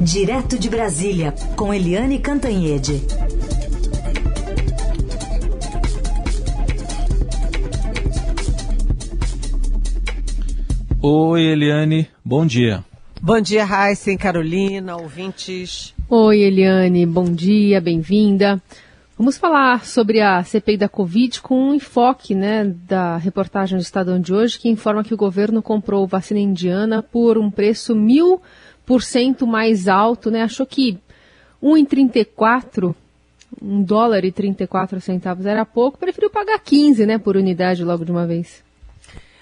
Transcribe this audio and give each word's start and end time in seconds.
Direto 0.00 0.56
de 0.56 0.70
Brasília, 0.70 1.34
com 1.56 1.74
Eliane 1.74 2.20
Cantanhede. 2.20 3.02
Oi, 11.02 11.42
Eliane, 11.42 12.08
bom 12.24 12.46
dia. 12.46 12.84
Bom 13.20 13.40
dia, 13.40 13.64
Raíssen, 13.64 14.16
Carolina, 14.16 14.96
ouvintes. 14.96 15.92
Oi, 16.08 16.42
Eliane, 16.42 17.04
bom 17.04 17.24
dia, 17.24 17.80
bem-vinda. 17.80 18.62
Vamos 19.18 19.36
falar 19.36 19.84
sobre 19.84 20.20
a 20.20 20.44
CPI 20.44 20.76
da 20.76 20.88
Covid 20.88 21.42
com 21.42 21.70
um 21.70 21.74
enfoque 21.74 22.36
né, 22.36 22.72
da 22.86 23.16
reportagem 23.16 23.76
do 23.76 23.82
Estadão 23.82 24.20
de 24.20 24.32
hoje, 24.32 24.60
que 24.60 24.68
informa 24.68 25.02
que 25.02 25.12
o 25.12 25.16
governo 25.16 25.60
comprou 25.60 26.06
vacina 26.06 26.38
indiana 26.38 27.02
por 27.02 27.36
um 27.36 27.50
preço 27.50 27.96
mil 27.96 28.40
mais 29.46 29.88
alto. 29.88 30.30
Né? 30.30 30.42
Achou 30.42 30.66
que 30.66 30.98
1,34, 31.62 32.94
1 33.60 33.82
dólar 33.82 34.24
e 34.24 34.32
34 34.32 35.00
centavos 35.00 35.46
era 35.46 35.64
pouco, 35.64 35.98
preferiu 35.98 36.30
pagar 36.30 36.58
15 36.58 37.06
né, 37.06 37.18
por 37.18 37.36
unidade 37.36 37.84
logo 37.84 38.04
de 38.04 38.12
uma 38.12 38.26
vez. 38.26 38.62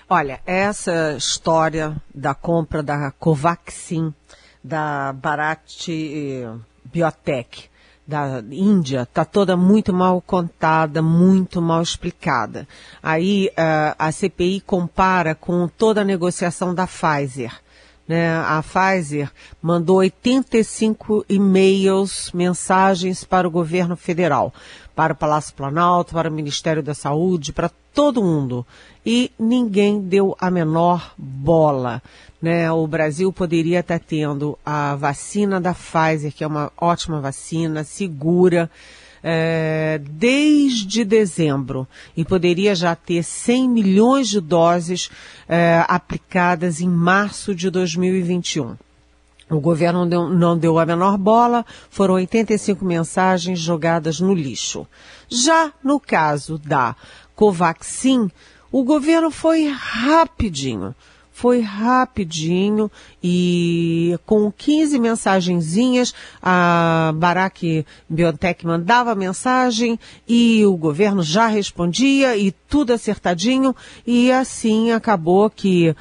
Olha, 0.08 0.40
essa 0.46 1.16
história 1.16 1.96
da 2.14 2.32
compra 2.32 2.82
da 2.82 3.10
Covaxin, 3.10 4.14
da 4.62 5.12
Bharat 5.12 5.88
Biotech, 6.84 7.68
da 8.06 8.40
Índia 8.52 9.02
está 9.02 9.24
toda 9.24 9.56
muito 9.56 9.92
mal 9.92 10.20
contada, 10.20 11.02
muito 11.02 11.60
mal 11.60 11.82
explicada. 11.82 12.68
Aí 13.02 13.48
uh, 13.48 13.96
a 13.98 14.12
CPI 14.12 14.60
compara 14.60 15.34
com 15.34 15.66
toda 15.66 16.02
a 16.02 16.04
negociação 16.04 16.72
da 16.72 16.86
Pfizer. 16.86 17.52
Né? 18.06 18.30
A 18.36 18.62
Pfizer 18.62 19.30
mandou 19.60 19.96
85 19.96 21.24
e-mails, 21.28 22.30
mensagens 22.32 23.24
para 23.24 23.48
o 23.48 23.50
governo 23.50 23.96
federal, 23.96 24.54
para 24.94 25.12
o 25.12 25.16
Palácio 25.16 25.54
Planalto, 25.54 26.12
para 26.12 26.30
o 26.30 26.32
Ministério 26.32 26.82
da 26.82 26.94
Saúde, 26.94 27.52
para 27.52 27.70
todo 27.92 28.22
mundo. 28.22 28.64
E 29.04 29.30
ninguém 29.38 30.00
deu 30.00 30.36
a 30.40 30.50
menor 30.50 31.12
bola. 31.16 32.02
Né? 32.40 32.70
O 32.70 32.86
Brasil 32.86 33.32
poderia 33.32 33.80
estar 33.80 33.98
tendo 33.98 34.58
a 34.64 34.94
vacina 34.94 35.60
da 35.60 35.74
Pfizer, 35.74 36.32
que 36.32 36.44
é 36.44 36.46
uma 36.46 36.70
ótima 36.76 37.20
vacina, 37.20 37.82
segura, 37.82 38.70
é, 39.28 40.00
desde 40.08 41.04
dezembro 41.04 41.84
e 42.16 42.24
poderia 42.24 42.76
já 42.76 42.94
ter 42.94 43.24
100 43.24 43.68
milhões 43.68 44.28
de 44.28 44.40
doses 44.40 45.10
é, 45.48 45.84
aplicadas 45.88 46.80
em 46.80 46.88
março 46.88 47.52
de 47.52 47.68
2021. 47.68 48.76
O 49.50 49.58
governo 49.58 50.04
não 50.04 50.56
deu, 50.56 50.78
a 50.78 50.86
menor 50.86 51.18
bola, 51.18 51.66
foram 51.90 52.14
85 52.14 52.84
mensagens 52.84 53.58
jogadas 53.58 54.20
no 54.20 54.32
lixo. 54.32 54.86
Já 55.28 55.72
no 55.82 55.98
caso 55.98 56.56
da 56.56 56.94
Covaxin, 57.34 58.30
o 58.70 58.84
governo 58.84 59.32
foi 59.32 59.66
rapidinho 59.66 60.94
foi 61.36 61.60
rapidinho 61.60 62.90
e 63.22 64.18
com 64.24 64.50
15 64.50 64.98
mensagenzinhas 64.98 66.14
a 66.42 67.12
Barack 67.14 67.84
Biotech 68.08 68.66
mandava 68.66 69.14
mensagem 69.14 70.00
e 70.26 70.64
o 70.64 70.74
governo 70.78 71.22
já 71.22 71.46
respondia 71.46 72.38
e 72.38 72.50
tudo 72.50 72.94
acertadinho. 72.94 73.76
E 74.06 74.32
assim 74.32 74.92
acabou 74.92 75.50
que 75.50 75.90
uh, 75.90 75.94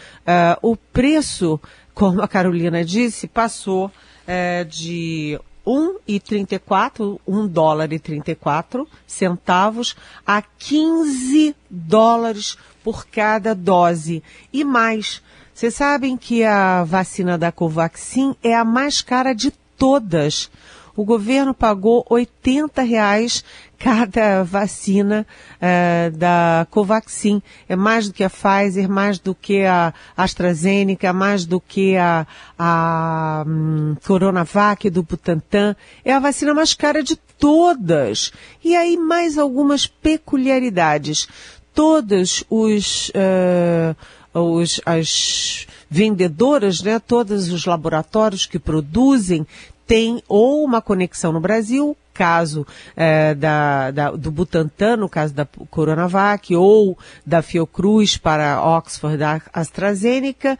o 0.61 0.78
preço, 0.78 1.59
como 1.94 2.22
a 2.22 2.30
Carolina 2.30 2.86
disse, 2.86 3.28
passou 3.28 3.88
uh, 3.88 4.66
de 4.69 5.38
1,34, 5.67 7.19
1 7.28 7.47
dólar 7.47 7.91
e 7.91 8.00
34 8.00 8.88
centavos 9.06 9.97
a 10.25 10.41
15 10.41 11.53
dólares 11.69 12.57
por 12.85 13.07
cada 13.07 13.56
dose. 13.56 14.22
E 14.53 14.63
mais, 14.63 15.19
vocês 15.51 15.73
sabem 15.73 16.16
que 16.16 16.44
a 16.44 16.84
vacina 16.84 17.35
da 17.35 17.51
Covaxin 17.51 18.35
é 18.44 18.56
a 18.56 18.63
mais 18.63 19.01
cara 19.01 19.34
de 19.34 19.50
todas. 19.75 20.51
O 20.95 21.03
governo 21.03 21.51
pagou 21.51 22.06
80 22.07 22.84
reais 22.84 23.44
cada 23.79 24.44
vacina 24.44 25.25
uh, 25.57 26.16
da 26.16 26.68
Covaxin. 26.69 27.41
É 27.68 27.75
mais 27.75 28.07
do 28.07 28.13
que 28.13 28.24
a 28.24 28.29
Pfizer, 28.29 28.88
mais 28.88 29.18
do 29.18 29.34
que 29.34 29.66
a 29.66 29.91
AstraZeneca, 30.16 31.12
mais 31.12 31.44
do 31.44 31.59
que 31.59 31.97
a, 31.97 32.28
a 32.57 33.44
um, 33.47 33.95
Coronavac 34.06 34.91
do 34.91 35.01
Butantan. 35.01 35.75
É 36.06 36.13
a 36.13 36.19
vacina 36.19 36.53
mais 36.53 36.75
cara 36.75 37.01
de 37.01 37.16
todas. 37.16 38.31
E 38.63 38.75
aí 38.75 38.95
mais 38.95 39.40
algumas 39.40 39.88
peculiaridades. 39.88 41.28
Todos 41.75 42.44
os... 42.50 43.09
Uh, 43.09 43.96
os, 44.38 44.81
as 44.86 45.66
vendedoras, 45.90 46.81
né, 46.81 47.00
todos 47.00 47.50
os 47.52 47.66
laboratórios 47.66 48.46
que 48.46 48.59
produzem 48.59 49.47
têm 49.88 50.22
ou 50.28 50.63
uma 50.63 50.81
conexão 50.81 51.31
no 51.31 51.40
Brasil, 51.40 51.96
caso 52.13 52.66
é, 52.96 53.36
da, 53.36 53.91
da, 53.91 54.12
do 54.12 54.31
Butantan, 54.31 54.97
no 54.97 55.09
caso 55.09 55.34
da 55.34 55.46
Coronavac, 55.69 56.56
ou 56.56 56.97
da 57.25 57.41
Fiocruz 57.41 58.18
para 58.18 58.63
Oxford, 58.63 59.18
da 59.18 59.42
AstraZeneca, 59.53 60.57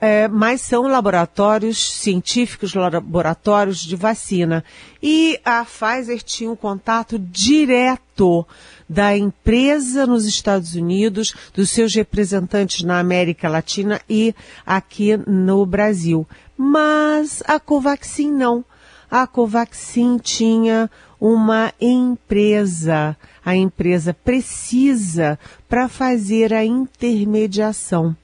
é, 0.00 0.26
mas 0.28 0.62
são 0.62 0.84
laboratórios 0.84 1.92
científicos, 1.92 2.74
laboratórios 2.74 3.80
de 3.80 3.94
vacina. 3.96 4.64
E 5.02 5.38
a 5.44 5.64
Pfizer 5.64 6.22
tinha 6.22 6.50
um 6.50 6.56
contato 6.56 7.18
direto 7.18 8.46
da 8.88 9.16
empresa 9.16 10.06
nos 10.06 10.24
Estados 10.24 10.74
Unidos, 10.74 11.34
dos 11.54 11.70
seus 11.70 11.94
representantes 11.94 12.82
na 12.82 12.98
América 12.98 13.48
Latina 13.48 14.00
e 14.08 14.34
aqui 14.64 15.18
no 15.26 15.66
Brasil. 15.66 16.26
Mas 16.56 17.42
a 17.46 17.60
Covaxin 17.60 18.32
não. 18.32 18.64
A 19.10 19.26
Covaxin 19.26 20.18
tinha 20.18 20.90
uma 21.20 21.74
empresa. 21.78 23.16
A 23.44 23.54
empresa 23.54 24.14
precisa 24.14 25.38
para 25.68 25.88
fazer 25.88 26.54
a 26.54 26.64
intermediação. 26.64 28.16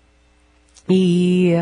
E 0.89 1.53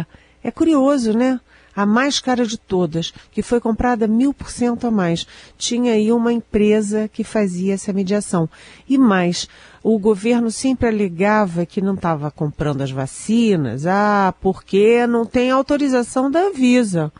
é 0.43 0.51
curioso, 0.51 1.13
né? 1.13 1.41
a 1.77 1.85
mais 1.85 2.21
cara 2.21 2.47
de 2.47 2.57
todas, 2.57 3.13
que 3.33 3.43
foi 3.43 3.61
comprada 3.61 4.07
mil 4.07 4.33
por 4.33 4.51
cento 4.51 4.87
a 4.87 4.91
mais. 4.91 5.27
Tinha 5.59 5.95
aí 5.95 6.13
uma 6.13 6.33
empresa 6.33 7.09
que 7.09 7.25
fazia 7.25 7.75
essa 7.75 7.93
mediação. 7.93 8.49
E 8.89 8.97
mais, 8.97 9.49
o 9.83 9.99
governo 9.99 10.51
sempre 10.51 10.89
alegava 10.89 11.67
que 11.67 11.81
não 11.81 11.95
estava 11.95 12.31
comprando 12.31 12.83
as 12.83 12.91
vacinas, 12.91 13.87
ah, 13.87 14.33
porque 14.41 15.07
não 15.07 15.27
tem 15.27 15.51
autorização 15.51 16.31
da 16.31 16.41
Anvisa. 16.47 17.13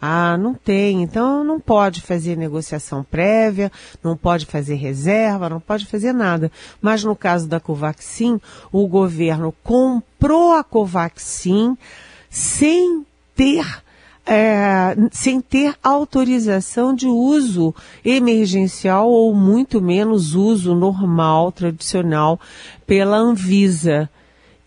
Ah, 0.00 0.38
não 0.38 0.54
tem, 0.54 1.02
então 1.02 1.44
não 1.44 1.60
pode 1.60 2.00
fazer 2.00 2.34
negociação 2.34 3.04
prévia, 3.04 3.70
não 4.02 4.16
pode 4.16 4.46
fazer 4.46 4.76
reserva, 4.76 5.50
não 5.50 5.60
pode 5.60 5.84
fazer 5.84 6.14
nada. 6.14 6.50
Mas 6.80 7.04
no 7.04 7.14
caso 7.14 7.46
da 7.46 7.60
Covaxin, 7.60 8.40
o 8.72 8.86
governo 8.86 9.54
comprou 9.62 10.52
a 10.52 10.64
Covaxin 10.64 11.76
sem 12.30 13.04
ter 13.36 13.82
é, 14.24 14.94
sem 15.10 15.40
ter 15.40 15.74
autorização 15.82 16.94
de 16.94 17.08
uso 17.08 17.74
emergencial 18.04 19.10
ou 19.10 19.34
muito 19.34 19.80
menos 19.80 20.34
uso 20.34 20.72
normal, 20.72 21.50
tradicional, 21.50 22.38
pela 22.86 23.16
Anvisa. 23.16 24.08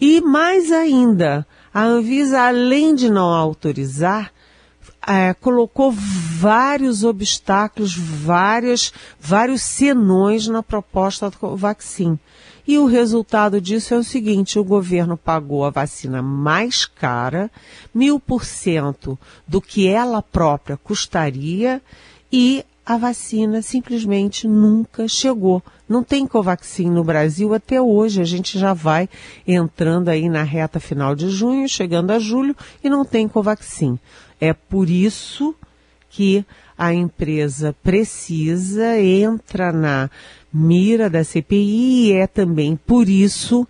E 0.02 0.20
mais 0.20 0.70
ainda, 0.70 1.48
a 1.74 1.82
Anvisa, 1.82 2.42
além 2.42 2.94
de 2.94 3.10
não 3.10 3.34
autorizar, 3.34 4.33
é, 5.08 5.34
colocou 5.34 5.92
vários 5.92 7.04
obstáculos, 7.04 7.96
várias, 7.96 8.94
vários 9.20 9.62
senões 9.62 10.48
na 10.48 10.64
proposta 10.64 11.30
do 11.30 11.58
vaccine. 11.58 12.20
E 12.66 12.78
o 12.78 12.86
resultado 12.86 13.60
disso 13.60 13.94
é 13.94 13.98
o 13.98 14.04
seguinte: 14.04 14.58
o 14.58 14.64
governo 14.64 15.18
pagou 15.18 15.66
a 15.66 15.70
vacina 15.70 16.22
mais 16.22 16.86
cara, 16.86 17.52
mil 17.94 18.20
por 18.20 18.46
cento 18.46 19.20
do 19.46 19.62
que 19.62 19.88
ela 19.88 20.22
própria 20.22 20.78
custaria, 20.78 21.82
e 22.32 22.64
a 22.86 22.98
vacina 22.98 23.62
simplesmente 23.62 24.48
nunca 24.48 25.08
chegou. 25.08 25.64
Não 25.88 26.04
tem 26.04 26.26
Covaxin 26.26 26.90
no 26.90 27.04
Brasil 27.04 27.54
até 27.54 27.82
hoje. 27.82 28.22
A 28.22 28.26
gente 28.26 28.58
já 28.58 28.74
vai 28.74 29.08
entrando 29.48 30.10
aí 30.10 30.28
na 30.28 30.44
reta 30.44 30.80
final 30.80 31.16
de 31.16 31.30
junho, 31.30 31.68
chegando 31.70 32.12
a 32.12 32.20
julho, 32.20 32.56
e 32.84 32.90
não 32.90 33.06
tem 33.06 33.28
Covaxin. 33.28 34.00
É 34.44 34.52
por 34.52 34.90
isso 34.90 35.56
que 36.10 36.46
a 36.78 36.94
empresa 36.94 37.74
precisa, 37.82 39.00
entra 39.00 39.72
na 39.72 40.10
mira 40.54 41.10
da 41.10 41.24
CPI 41.24 42.10
e 42.10 42.12
é 42.12 42.28
também 42.28 42.76
por 42.76 43.08
isso 43.08 43.66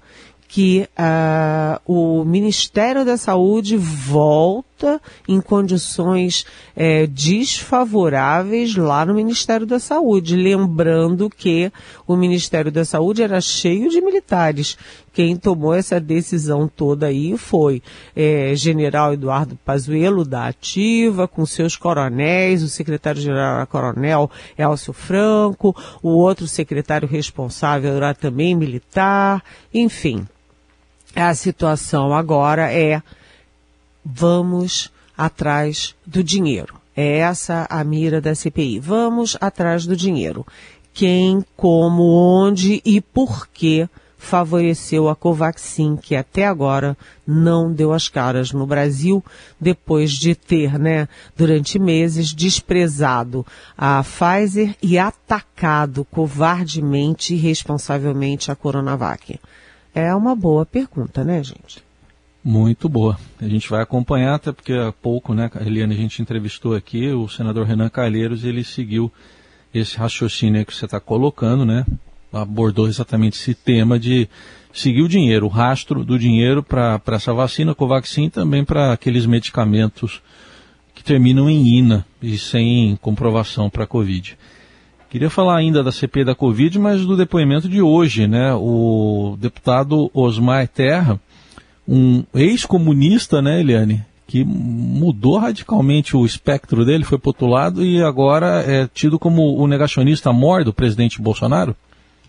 que 0.47 0.87
uh, 0.97 1.79
o 1.85 2.23
Ministério 2.23 3.05
da 3.05 3.17
Saúde 3.17 3.77
volta 3.77 4.99
em 5.27 5.39
condições 5.41 6.43
é, 6.75 7.07
desfavoráveis 7.07 8.75
lá 8.75 9.05
no 9.05 9.13
Ministério 9.15 9.65
da 9.65 9.79
Saúde. 9.79 10.35
Lembrando 10.35 11.29
que 11.29 11.71
o 12.05 12.15
Ministério 12.15 12.71
da 12.71 12.85
Saúde 12.85 13.23
era 13.23 13.39
cheio 13.41 13.89
de 13.89 14.01
militares. 14.01 14.77
Quem 15.13 15.37
tomou 15.37 15.75
essa 15.75 15.99
decisão 15.99 16.67
toda 16.67 17.05
aí 17.05 17.37
foi 17.37 17.83
é, 18.15 18.55
General 18.55 19.13
Eduardo 19.13 19.55
Pazuello, 19.63 20.25
da 20.25 20.47
Ativa, 20.47 21.27
com 21.27 21.45
seus 21.45 21.77
coronéis, 21.77 22.63
o 22.63 22.67
secretário-geral 22.67 23.57
era 23.57 23.65
coronel 23.67 24.29
Elcio 24.57 24.91
Franco, 24.91 25.75
o 26.01 26.09
outro 26.09 26.47
secretário 26.47 27.07
responsável 27.07 27.95
era 27.95 28.15
também 28.15 28.55
militar, 28.55 29.43
enfim. 29.71 30.27
A 31.15 31.35
situação 31.35 32.11
agora 32.11 32.73
é 32.73 32.99
vamos 34.03 34.91
atrás 35.15 35.95
do 36.05 36.23
dinheiro. 36.23 36.81
É 36.95 37.19
essa 37.19 37.67
a 37.69 37.83
mira 37.83 38.19
da 38.19 38.33
CPI. 38.33 38.79
Vamos 38.79 39.37
atrás 39.39 39.85
do 39.85 39.95
dinheiro. 39.95 40.45
Quem, 40.91 41.43
como, 41.55 42.03
onde 42.03 42.81
e 42.83 42.99
por 42.99 43.47
que 43.47 43.87
favoreceu 44.23 45.09
a 45.09 45.15
Covaxin, 45.15 45.97
que 45.97 46.15
até 46.15 46.47
agora 46.47 46.97
não 47.27 47.71
deu 47.71 47.91
as 47.91 48.07
caras 48.07 48.51
no 48.51 48.65
Brasil, 48.65 49.23
depois 49.59 50.11
de 50.11 50.33
ter, 50.33 50.79
né, 50.79 51.07
durante 51.35 51.77
meses, 51.77 52.33
desprezado 52.33 53.45
a 53.77 54.03
Pfizer 54.03 54.75
e 54.81 54.97
atacado 54.97 56.05
covardemente 56.05 57.33
e 57.33 57.37
responsavelmente 57.37 58.49
a 58.49 58.55
Coronavac. 58.55 59.39
É 59.93 60.15
uma 60.15 60.35
boa 60.35 60.65
pergunta, 60.65 61.23
né, 61.23 61.43
gente? 61.43 61.83
Muito 62.43 62.89
boa. 62.89 63.17
A 63.39 63.47
gente 63.47 63.69
vai 63.69 63.81
acompanhar, 63.81 64.35
até 64.35 64.51
porque 64.51 64.73
há 64.73 64.91
pouco, 64.91 65.33
né, 65.33 65.49
Eliane, 65.65 65.93
a 65.93 65.97
gente 65.97 66.21
entrevistou 66.21 66.75
aqui 66.75 67.11
o 67.11 67.27
senador 67.27 67.65
Renan 67.65 67.89
Calheiros 67.89 68.43
ele 68.43 68.63
seguiu 68.63 69.11
esse 69.73 69.97
raciocínio 69.97 70.65
que 70.65 70.73
você 70.73 70.85
está 70.85 70.99
colocando, 70.99 71.65
né? 71.65 71.85
Abordou 72.33 72.87
exatamente 72.87 73.39
esse 73.39 73.53
tema 73.53 73.99
de 73.99 74.27
seguir 74.73 75.03
o 75.03 75.07
dinheiro, 75.07 75.45
o 75.45 75.49
rastro 75.49 76.03
do 76.03 76.17
dinheiro 76.17 76.63
para 76.63 76.99
essa 77.07 77.33
vacina, 77.33 77.75
Covaxin, 77.75 78.29
também 78.29 78.65
para 78.65 78.91
aqueles 78.91 79.25
medicamentos 79.25 80.21
que 80.95 81.03
terminam 81.03 81.49
em 81.49 81.77
INA 81.77 82.05
e 82.21 82.37
sem 82.37 82.97
comprovação 83.01 83.69
para 83.69 83.83
a 83.83 83.87
Covid. 83.87 84.37
Queria 85.09 85.29
falar 85.29 85.57
ainda 85.57 85.83
da 85.83 85.91
CP 85.91 86.23
da 86.23 86.33
Covid, 86.33 86.79
mas 86.79 87.05
do 87.05 87.15
depoimento 87.15 87.69
de 87.69 87.83
hoje, 87.83 88.25
né? 88.25 88.51
O 88.55 89.37
deputado 89.39 90.09
Osmar 90.11 90.67
Terra, 90.67 91.19
um 91.87 92.23
ex-comunista, 92.33 93.39
né, 93.39 93.59
Eliane, 93.59 94.03
que 94.25 94.43
mudou 94.43 95.37
radicalmente 95.37 96.17
o 96.17 96.25
espectro 96.25 96.83
dele, 96.83 97.03
foi 97.03 97.19
postulado 97.19 97.85
e 97.85 98.01
agora 98.01 98.63
é 98.65 98.89
tido 98.91 99.19
como 99.19 99.55
o 99.55 99.67
negacionista 99.67 100.33
mor 100.33 100.63
do 100.63 100.73
presidente 100.73 101.21
Bolsonaro? 101.21 101.75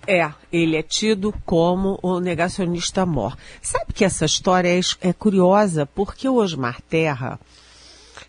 É, 0.07 0.33
ele 0.53 0.77
é 0.77 0.83
tido 0.83 1.33
como 1.45 1.99
o 2.03 2.21
negacionista 2.21 3.07
mor. 3.07 3.37
Sabe 3.63 3.93
que 3.93 4.05
essa 4.05 4.25
história 4.25 4.69
é, 4.69 4.81
é 5.01 5.13
curiosa 5.13 5.87
porque 5.87 6.29
o 6.29 6.37
Osmar 6.37 6.81
Terra, 6.83 7.41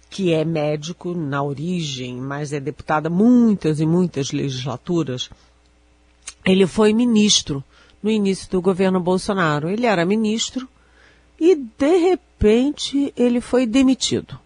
que 0.10 0.34
é 0.34 0.46
médico 0.46 1.14
na 1.14 1.44
origem, 1.44 2.16
mas 2.16 2.54
é 2.54 2.60
deputado 2.60 3.12
muitas 3.12 3.80
e 3.80 3.86
muitas 3.86 4.32
legislaturas, 4.32 5.30
ele 6.46 6.66
foi 6.66 6.94
ministro 6.94 7.64
no 8.02 8.10
início 8.10 8.50
do 8.50 8.62
governo 8.62 9.00
Bolsonaro. 9.00 9.70
Ele 9.70 9.86
era 9.86 10.06
ministro 10.06 10.70
e, 11.40 11.56
de 11.56 11.98
repente, 11.98 13.14
ele 13.18 13.42
foi 13.42 13.66
demitido. 13.66 14.40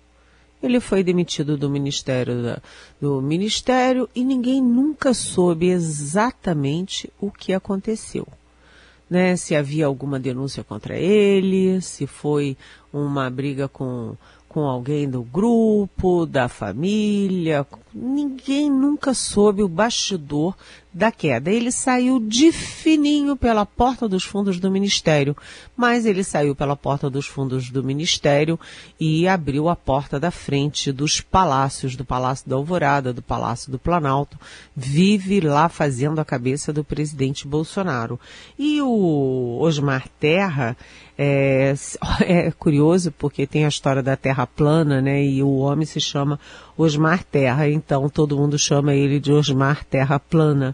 Ele 0.61 0.79
foi 0.79 1.03
demitido 1.03 1.57
do 1.57 1.69
Ministério, 1.69 2.61
do 3.00 3.21
Ministério 3.21 4.09
e 4.13 4.23
ninguém 4.23 4.61
nunca 4.61 5.13
soube 5.13 5.69
exatamente 5.69 7.11
o 7.19 7.31
que 7.31 7.53
aconteceu. 7.53 8.27
Né? 9.09 9.35
Se 9.35 9.56
havia 9.56 9.85
alguma 9.85 10.19
denúncia 10.19 10.63
contra 10.63 10.97
ele, 10.97 11.81
se 11.81 12.06
foi 12.06 12.57
uma 12.91 13.29
briga 13.29 13.67
com 13.67 14.15
com 14.50 14.61
alguém 14.61 15.07
do 15.07 15.21
grupo, 15.21 16.25
da 16.25 16.50
família. 16.50 17.65
Ninguém 17.94 18.69
nunca 18.69 19.13
soube 19.13 19.63
o 19.63 19.68
bastidor 19.68 20.56
da 20.94 21.12
queda. 21.12 21.51
Ele 21.51 21.71
saiu 21.71 22.19
de 22.19 22.51
fininho 22.51 23.36
pela 23.36 23.65
porta 23.65 24.07
dos 24.07 24.24
fundos 24.24 24.59
do 24.59 24.71
Ministério, 24.71 25.36
mas 25.77 26.06
ele 26.06 26.24
saiu 26.24 26.56
pela 26.56 26.75
porta 26.75 27.09
dos 27.09 27.27
fundos 27.27 27.69
do 27.69 27.83
Ministério 27.83 28.59
e 29.00 29.27
abriu 29.27 29.69
a 29.69 29.75
porta 29.75 30.19
da 30.19 30.31
frente 30.31 30.91
dos 30.91 31.21
palácios, 31.21 31.95
do 31.95 32.03
Palácio 32.03 32.50
da 32.50 32.56
Alvorada, 32.56 33.13
do 33.13 33.21
Palácio 33.21 33.71
do 33.71 33.77
Planalto. 33.77 34.38
Vive 34.75 35.42
lá 35.42 35.69
fazendo 35.69 36.19
a 36.19 36.25
cabeça 36.25 36.74
do 36.74 36.83
presidente 36.83 37.47
Bolsonaro. 37.47 38.19
E 38.57 38.81
o 38.81 39.59
Osmar 39.62 40.07
Terra 40.19 40.75
é, 41.18 41.74
é 42.21 42.51
curioso 42.51 43.12
porque 43.12 43.45
tem 43.45 43.65
a 43.65 43.69
história 43.69 44.01
da 44.01 44.15
Terra 44.15 44.47
plana, 44.47 45.01
né? 45.01 45.24
E 45.24 45.44
o 45.44 45.57
homem 45.57 45.85
se 45.85 46.00
chama 46.00 46.39
Osmar 46.81 47.26
Terra, 47.26 47.68
então 47.68 48.08
todo 48.08 48.38
mundo 48.38 48.58
chama 48.58 48.94
ele 48.94 49.20
de 49.20 49.34
Osmar 49.34 49.84
Terra 49.84 50.18
plana, 50.18 50.74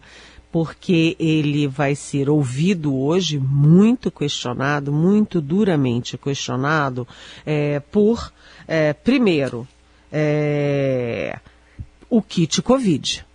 porque 0.52 1.16
ele 1.20 1.66
vai 1.68 1.96
ser 1.96 2.30
ouvido 2.30 2.96
hoje, 2.96 3.40
muito 3.40 4.12
questionado, 4.12 4.94
muito 4.94 5.42
duramente 5.42 6.16
questionado, 6.16 7.08
é, 7.44 7.80
por, 7.80 8.32
é, 8.68 8.94
primeiro, 8.94 9.68
é, 10.12 11.40
o 12.08 12.22
kit 12.22 12.62
Covid, 12.62 13.26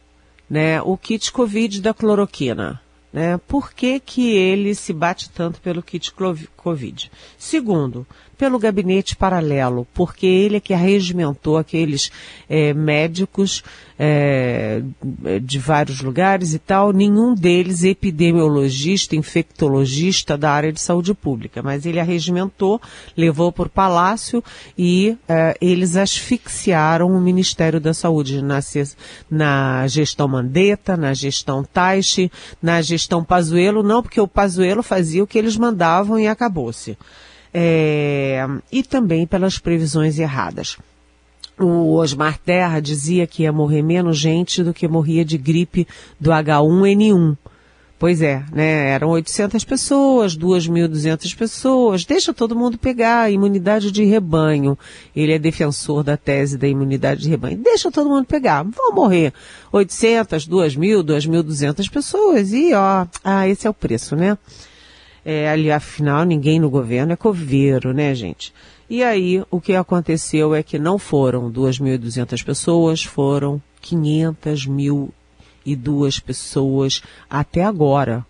né? 0.48 0.80
O 0.80 0.96
kit 0.96 1.32
Covid 1.32 1.80
da 1.80 1.92
cloroquina. 1.92 2.80
Né? 3.12 3.38
Por 3.48 3.72
que, 3.72 3.98
que 3.98 4.30
ele 4.30 4.72
se 4.72 4.92
bate 4.92 5.28
tanto 5.30 5.60
pelo 5.60 5.82
kit 5.82 6.14
Covid? 6.56 7.10
Segundo, 7.36 8.06
pelo 8.40 8.58
gabinete 8.58 9.14
paralelo, 9.14 9.86
porque 9.92 10.24
ele 10.24 10.56
é 10.56 10.60
que 10.60 10.72
arregimentou 10.72 11.58
aqueles 11.58 12.10
é, 12.48 12.72
médicos 12.72 13.62
é, 13.98 14.82
de 15.42 15.58
vários 15.58 16.00
lugares 16.00 16.54
e 16.54 16.58
tal, 16.58 16.90
nenhum 16.90 17.34
deles 17.34 17.84
epidemiologista, 17.84 19.14
infectologista 19.14 20.38
da 20.38 20.50
área 20.50 20.72
de 20.72 20.80
saúde 20.80 21.12
pública, 21.12 21.62
mas 21.62 21.84
ele 21.84 22.00
arregimentou, 22.00 22.80
levou 23.14 23.54
o 23.54 23.68
palácio 23.68 24.42
e 24.76 25.18
é, 25.28 25.54
eles 25.60 25.96
asfixiaram 25.96 27.08
o 27.08 27.20
Ministério 27.20 27.78
da 27.78 27.92
Saúde 27.92 28.40
na, 28.40 28.60
na 29.30 29.86
gestão 29.86 30.26
Mandetta, 30.26 30.96
na 30.96 31.12
gestão 31.12 31.62
Taixe, 31.62 32.32
na 32.62 32.80
gestão 32.80 33.22
Pazuello, 33.22 33.82
não 33.82 34.02
porque 34.02 34.18
o 34.18 34.26
Pazuello 34.26 34.82
fazia 34.82 35.22
o 35.22 35.26
que 35.26 35.36
eles 35.36 35.58
mandavam 35.58 36.18
e 36.18 36.26
acabou-se 36.26 36.96
é, 37.52 38.46
e 38.70 38.82
também 38.82 39.26
pelas 39.26 39.58
previsões 39.58 40.18
erradas. 40.18 40.76
O 41.58 41.94
Osmar 41.96 42.38
Terra 42.38 42.80
dizia 42.80 43.26
que 43.26 43.42
ia 43.42 43.52
morrer 43.52 43.82
menos 43.82 44.16
gente 44.16 44.62
do 44.62 44.72
que 44.72 44.88
morria 44.88 45.24
de 45.24 45.36
gripe 45.36 45.86
do 46.18 46.30
H1N1. 46.30 47.36
Pois 48.00 48.22
é, 48.22 48.42
né? 48.50 48.92
Eram 48.92 49.10
800 49.10 49.62
pessoas, 49.62 50.34
2.200 50.34 51.36
pessoas. 51.36 52.02
Deixa 52.02 52.32
todo 52.32 52.56
mundo 52.56 52.78
pegar 52.78 53.24
a 53.24 53.30
imunidade 53.30 53.92
de 53.92 54.04
rebanho. 54.04 54.78
Ele 55.14 55.34
é 55.34 55.38
defensor 55.38 56.02
da 56.02 56.16
tese 56.16 56.56
da 56.56 56.66
imunidade 56.66 57.20
de 57.20 57.28
rebanho. 57.28 57.58
Deixa 57.58 57.90
todo 57.90 58.08
mundo 58.08 58.24
pegar. 58.24 58.62
Vão 58.62 58.94
morrer 58.94 59.34
800, 59.70 60.48
2.000, 60.48 61.02
2.200 61.02 61.90
pessoas. 61.90 62.54
E 62.54 62.72
ó, 62.72 63.06
ah, 63.22 63.46
esse 63.46 63.66
é 63.66 63.70
o 63.70 63.74
preço, 63.74 64.16
né? 64.16 64.38
É, 65.24 65.50
ali, 65.50 65.70
afinal, 65.70 66.24
ninguém 66.24 66.58
no 66.58 66.70
governo 66.70 67.12
é 67.12 67.16
coveiro, 67.16 67.92
né, 67.92 68.14
gente? 68.14 68.52
E 68.88 69.04
aí, 69.04 69.42
o 69.50 69.60
que 69.60 69.74
aconteceu 69.74 70.54
é 70.54 70.62
que 70.62 70.78
não 70.78 70.98
foram 70.98 71.50
2.200 71.50 72.44
pessoas, 72.44 73.04
foram 73.04 73.62
500 73.80 74.66
mil 74.66 75.14
e 75.64 75.76
duas 75.76 76.18
pessoas 76.18 77.02
até 77.28 77.64
agora. 77.64 78.26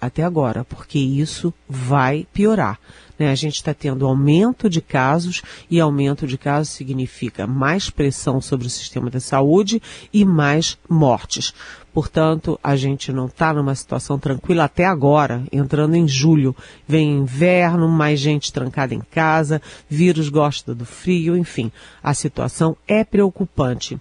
Até 0.00 0.24
agora, 0.24 0.64
porque 0.64 0.98
isso 0.98 1.54
vai 1.68 2.26
piorar. 2.32 2.80
Né? 3.16 3.30
A 3.30 3.36
gente 3.36 3.54
está 3.54 3.72
tendo 3.72 4.04
aumento 4.04 4.68
de 4.68 4.80
casos 4.80 5.42
e 5.70 5.78
aumento 5.78 6.26
de 6.26 6.36
casos 6.36 6.74
significa 6.74 7.46
mais 7.46 7.88
pressão 7.88 8.40
sobre 8.40 8.66
o 8.66 8.70
sistema 8.70 9.08
da 9.08 9.20
saúde 9.20 9.80
e 10.12 10.24
mais 10.24 10.76
mortes. 10.88 11.54
Portanto, 11.92 12.58
a 12.62 12.74
gente 12.74 13.12
não 13.12 13.26
está 13.26 13.52
numa 13.52 13.74
situação 13.74 14.18
tranquila 14.18 14.64
até 14.64 14.84
agora, 14.84 15.42
entrando 15.52 15.94
em 15.94 16.08
julho. 16.08 16.56
Vem 16.88 17.18
inverno, 17.18 17.88
mais 17.88 18.18
gente 18.18 18.52
trancada 18.52 18.94
em 18.94 19.00
casa, 19.00 19.60
vírus 19.88 20.28
gosta 20.28 20.74
do 20.74 20.86
frio, 20.86 21.36
enfim, 21.36 21.70
a 22.02 22.14
situação 22.14 22.76
é 22.88 23.04
preocupante. 23.04 24.00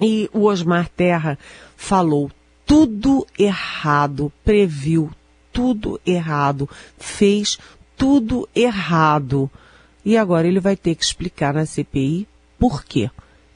E 0.00 0.28
o 0.32 0.44
Osmar 0.44 0.88
Terra 0.88 1.38
falou 1.76 2.30
tudo 2.66 3.26
errado, 3.38 4.32
previu 4.42 5.10
tudo 5.52 6.00
errado, 6.06 6.68
fez 6.96 7.58
tudo 7.96 8.48
errado. 8.54 9.50
E 10.04 10.16
agora 10.16 10.48
ele 10.48 10.60
vai 10.60 10.76
ter 10.76 10.94
que 10.94 11.04
explicar 11.04 11.52
na 11.52 11.66
CPI 11.66 12.26
por 12.58 12.84
quê. 12.84 13.10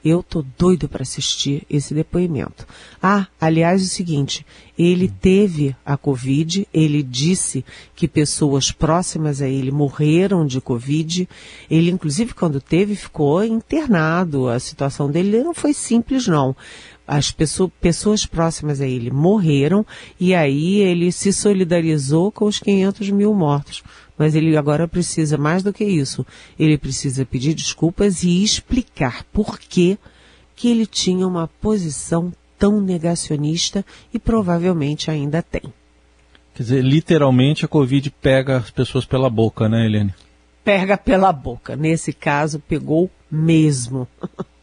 Eu 0.08 0.22
tô 0.22 0.44
doido 0.56 0.88
para 0.88 1.02
assistir 1.02 1.66
esse 1.68 1.92
depoimento. 1.92 2.64
Ah, 3.02 3.26
aliás, 3.40 3.82
o 3.82 3.88
seguinte, 3.88 4.46
ele 4.78 5.08
teve 5.08 5.74
a 5.84 5.96
Covid, 5.96 6.64
ele 6.72 7.02
disse 7.02 7.64
que 7.96 8.06
pessoas 8.06 8.70
próximas 8.70 9.42
a 9.42 9.48
ele 9.48 9.72
morreram 9.72 10.46
de 10.46 10.60
Covid. 10.60 11.28
Ele, 11.68 11.90
inclusive, 11.90 12.34
quando 12.34 12.60
teve, 12.60 12.94
ficou 12.94 13.42
internado. 13.42 14.48
A 14.48 14.60
situação 14.60 15.10
dele 15.10 15.42
não 15.42 15.52
foi 15.52 15.72
simples, 15.72 16.28
não 16.28 16.54
as 17.06 17.30
pessoas, 17.30 17.70
pessoas 17.80 18.26
próximas 18.26 18.80
a 18.80 18.86
ele 18.86 19.10
morreram 19.10 19.86
e 20.18 20.34
aí 20.34 20.80
ele 20.80 21.12
se 21.12 21.32
solidarizou 21.32 22.32
com 22.32 22.46
os 22.46 22.58
500 22.58 23.10
mil 23.10 23.32
mortos. 23.32 23.82
Mas 24.18 24.34
ele 24.34 24.56
agora 24.56 24.88
precisa 24.88 25.36
mais 25.36 25.62
do 25.62 25.72
que 25.72 25.84
isso. 25.84 26.26
Ele 26.58 26.76
precisa 26.76 27.24
pedir 27.24 27.54
desculpas 27.54 28.22
e 28.22 28.42
explicar 28.42 29.24
por 29.32 29.58
que, 29.58 29.98
que 30.54 30.68
ele 30.68 30.86
tinha 30.86 31.26
uma 31.26 31.46
posição 31.46 32.32
tão 32.58 32.80
negacionista 32.80 33.84
e 34.12 34.18
provavelmente 34.18 35.10
ainda 35.10 35.42
tem. 35.42 35.72
Quer 36.54 36.62
dizer, 36.62 36.82
literalmente 36.82 37.66
a 37.66 37.68
Covid 37.68 38.10
pega 38.10 38.56
as 38.56 38.70
pessoas 38.70 39.04
pela 39.04 39.28
boca, 39.28 39.68
né, 39.68 39.84
Helene? 39.84 40.14
Pega 40.64 40.96
pela 40.96 41.30
boca. 41.30 41.76
Nesse 41.76 42.14
caso, 42.14 42.58
pegou 42.58 43.10
mesmo. 43.30 44.08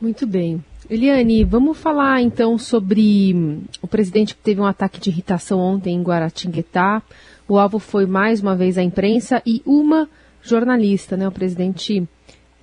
Muito 0.00 0.26
bem. 0.26 0.64
Eliane, 0.88 1.44
vamos 1.44 1.76
falar 1.76 2.22
então 2.22 2.56
sobre 2.56 3.62
o 3.82 3.86
presidente 3.86 4.34
que 4.34 4.42
teve 4.42 4.60
um 4.60 4.66
ataque 4.66 4.98
de 4.98 5.10
irritação 5.10 5.60
ontem 5.60 5.94
em 5.94 6.02
Guaratinguetá. 6.02 7.02
O 7.46 7.58
alvo 7.58 7.78
foi 7.78 8.06
mais 8.06 8.40
uma 8.40 8.56
vez 8.56 8.78
a 8.78 8.82
imprensa 8.82 9.42
e 9.44 9.62
uma 9.66 10.08
jornalista, 10.42 11.16
né? 11.18 11.28
O 11.28 11.32
presidente 11.32 12.08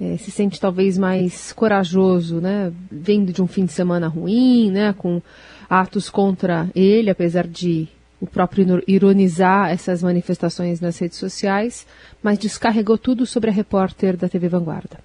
é, 0.02 0.18
se 0.18 0.32
sente 0.32 0.60
talvez 0.60 0.98
mais 0.98 1.54
corajoso, 1.54 2.42
né? 2.42 2.74
Vendo 2.92 3.32
de 3.32 3.42
um 3.42 3.48
fim 3.48 3.66
de 3.66 3.72
semana 3.72 4.08
ruim, 4.08 4.72
né? 4.72 4.94
Com 4.98 5.22
atos 5.70 6.10
contra 6.10 6.70
ele, 6.74 7.12
apesar 7.12 7.48
de 7.48 7.88
o 8.20 8.26
próprio 8.26 8.84
ironizar 8.88 9.70
essas 9.70 10.02
manifestações 10.02 10.82
nas 10.82 10.98
redes 10.98 11.20
sociais, 11.20 11.86
mas 12.24 12.40
descarregou 12.40 12.98
tudo 12.98 13.28
sobre 13.28 13.52
a 13.52 13.54
repórter 13.54 14.18
da 14.18 14.28
TV 14.28 14.50
Vanguarda. 14.50 14.98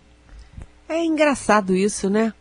É 0.93 1.03
engraçado 1.07 1.75
isso, 1.75 2.11
né? 2.11 2.35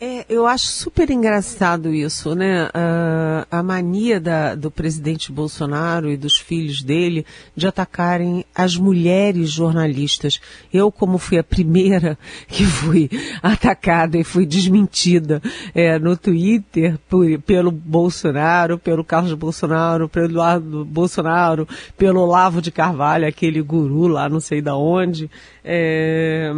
É, 0.00 0.24
eu 0.26 0.46
acho 0.46 0.66
super 0.68 1.10
engraçado 1.10 1.92
isso, 1.92 2.34
né? 2.34 2.64
Uh, 2.68 3.46
a 3.50 3.62
mania 3.62 4.18
da, 4.18 4.54
do 4.54 4.70
presidente 4.70 5.30
Bolsonaro 5.30 6.10
e 6.10 6.16
dos 6.16 6.38
filhos 6.38 6.82
dele 6.82 7.26
de 7.54 7.66
atacarem 7.66 8.42
as 8.54 8.74
mulheres 8.78 9.50
jornalistas. 9.50 10.40
Eu, 10.72 10.90
como 10.90 11.18
fui 11.18 11.38
a 11.38 11.44
primeira 11.44 12.18
que 12.48 12.64
fui 12.64 13.10
atacada 13.42 14.16
e 14.16 14.24
fui 14.24 14.46
desmentida 14.46 15.42
é, 15.74 15.98
no 15.98 16.16
Twitter 16.16 16.98
por, 17.06 17.26
pelo 17.42 17.70
Bolsonaro, 17.70 18.78
pelo 18.78 19.04
Carlos 19.04 19.34
Bolsonaro, 19.34 20.08
pelo 20.08 20.24
Eduardo 20.24 20.86
Bolsonaro, 20.86 21.68
pelo 21.98 22.20
Olavo 22.20 22.62
de 22.62 22.72
Carvalho, 22.72 23.28
aquele 23.28 23.60
guru 23.60 24.06
lá, 24.06 24.26
não 24.26 24.40
sei 24.40 24.62
da 24.62 24.74
onde. 24.74 25.30
É, 25.62 26.50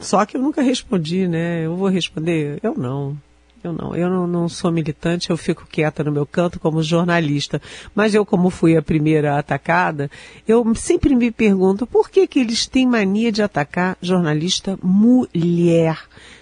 só 0.00 0.24
que 0.24 0.36
eu 0.36 0.42
nunca 0.42 0.62
respondi, 0.62 1.26
né? 1.28 1.64
Eu 1.64 1.76
vou 1.76 1.88
responder? 1.88 2.58
Eu 2.62 2.74
não. 2.74 3.16
Eu 3.62 3.72
não, 3.72 3.96
eu 3.96 4.08
não, 4.08 4.26
não, 4.26 4.48
sou 4.48 4.70
militante, 4.70 5.30
eu 5.30 5.36
fico 5.36 5.66
quieta 5.66 6.04
no 6.04 6.12
meu 6.12 6.24
canto 6.24 6.60
como 6.60 6.80
jornalista. 6.80 7.60
Mas 7.92 8.14
eu, 8.14 8.24
como 8.24 8.50
fui 8.50 8.76
a 8.76 8.82
primeira 8.82 9.36
atacada, 9.36 10.08
eu 10.46 10.64
sempre 10.76 11.14
me 11.16 11.32
pergunto 11.32 11.84
por 11.84 12.08
que, 12.08 12.26
que 12.28 12.38
eles 12.38 12.66
têm 12.66 12.86
mania 12.86 13.32
de 13.32 13.42
atacar 13.42 13.98
jornalista 14.00 14.78
mulher. 14.80 15.98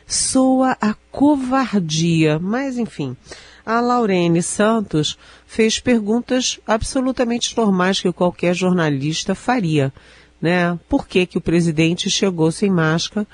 Soa 0.06 0.76
a 0.78 0.94
covardia. 1.10 2.38
Mas, 2.38 2.76
enfim, 2.76 3.16
a 3.64 3.80
Laurene 3.80 4.42
Santos 4.42 5.18
fez 5.46 5.78
perguntas 5.78 6.60
absolutamente 6.66 7.56
normais 7.56 7.98
que 7.98 8.12
qualquer 8.12 8.54
jornalista 8.54 9.34
faria 9.34 9.90
né? 10.40 10.78
Por 10.88 11.06
que, 11.06 11.26
que 11.26 11.38
o 11.38 11.40
presidente 11.40 12.10
chegou 12.10 12.50
sem 12.50 12.70
máscara 12.70 13.26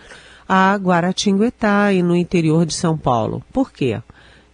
a 0.49 0.75
Guaratinguetá 0.77 1.93
e 1.93 2.03
no 2.03 2.17
interior 2.17 2.67
de 2.67 2.75
São 2.75 2.97
Paulo? 2.97 3.43
Por 3.53 3.73
quê? 3.73 4.01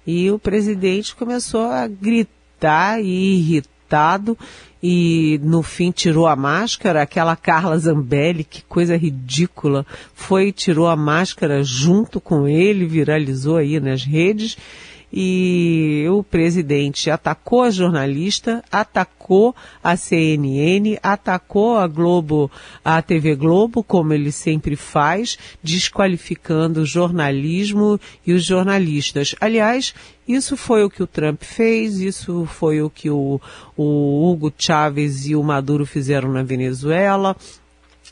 E 0.07 0.31
o 0.31 0.39
presidente 0.39 1.15
começou 1.15 1.63
a 1.63 1.87
gritar 1.87 3.01
e 3.01 3.39
irritado 3.39 4.37
e 4.83 5.41
no 5.43 5.63
fim 5.63 5.91
tirou 5.91 6.27
a 6.27 6.37
máscara, 6.37 7.03
aquela 7.03 7.35
Carla 7.35 7.79
Zambelli, 7.79 8.45
que 8.45 8.63
coisa 8.63 8.97
ridícula, 8.97 9.85
foi 10.15 10.53
tirou 10.53 10.87
a 10.87 10.97
máscara 10.97 11.63
junto 11.65 12.21
com 12.21 12.47
ele, 12.47 12.87
viralizou 12.87 13.57
aí 13.57 13.81
nas 13.81 14.05
redes 14.05 14.57
e 15.13 16.07
o 16.11 16.23
presidente 16.23 17.11
atacou 17.11 17.63
a 17.63 17.71
jornalista, 17.71 18.63
atacou 18.71 19.55
a 19.83 19.97
CNN, 19.97 20.99
atacou 21.03 21.79
a 21.79 21.87
Globo, 21.87 22.51
a 22.85 23.01
TV 23.01 23.35
Globo, 23.35 23.83
como 23.83 24.13
ele 24.13 24.31
sempre 24.31 24.77
faz, 24.77 25.39
desqualificando 25.63 26.83
o 26.83 26.87
jornalismo 26.87 27.99
e 28.27 28.33
os 28.33 28.45
jornalistas. 28.45 29.35
Aliás, 29.41 29.95
isso 30.27 30.57
foi 30.57 30.85
o 30.85 30.91
que 30.91 31.03
o 31.03 31.07
Trump 31.07 31.43
fez, 31.43 32.01
isso 32.01 32.45
foi 32.45 32.83
o 32.83 32.91
que 32.91 33.09
o, 33.09 33.41
o 33.77 34.31
Hugo 34.31 34.53
Chávez 34.57 35.27
e 35.27 35.35
o 35.35 35.43
Maduro 35.43 35.87
fizeram 35.87 36.31
na 36.31 36.43
Venezuela, 36.43 37.35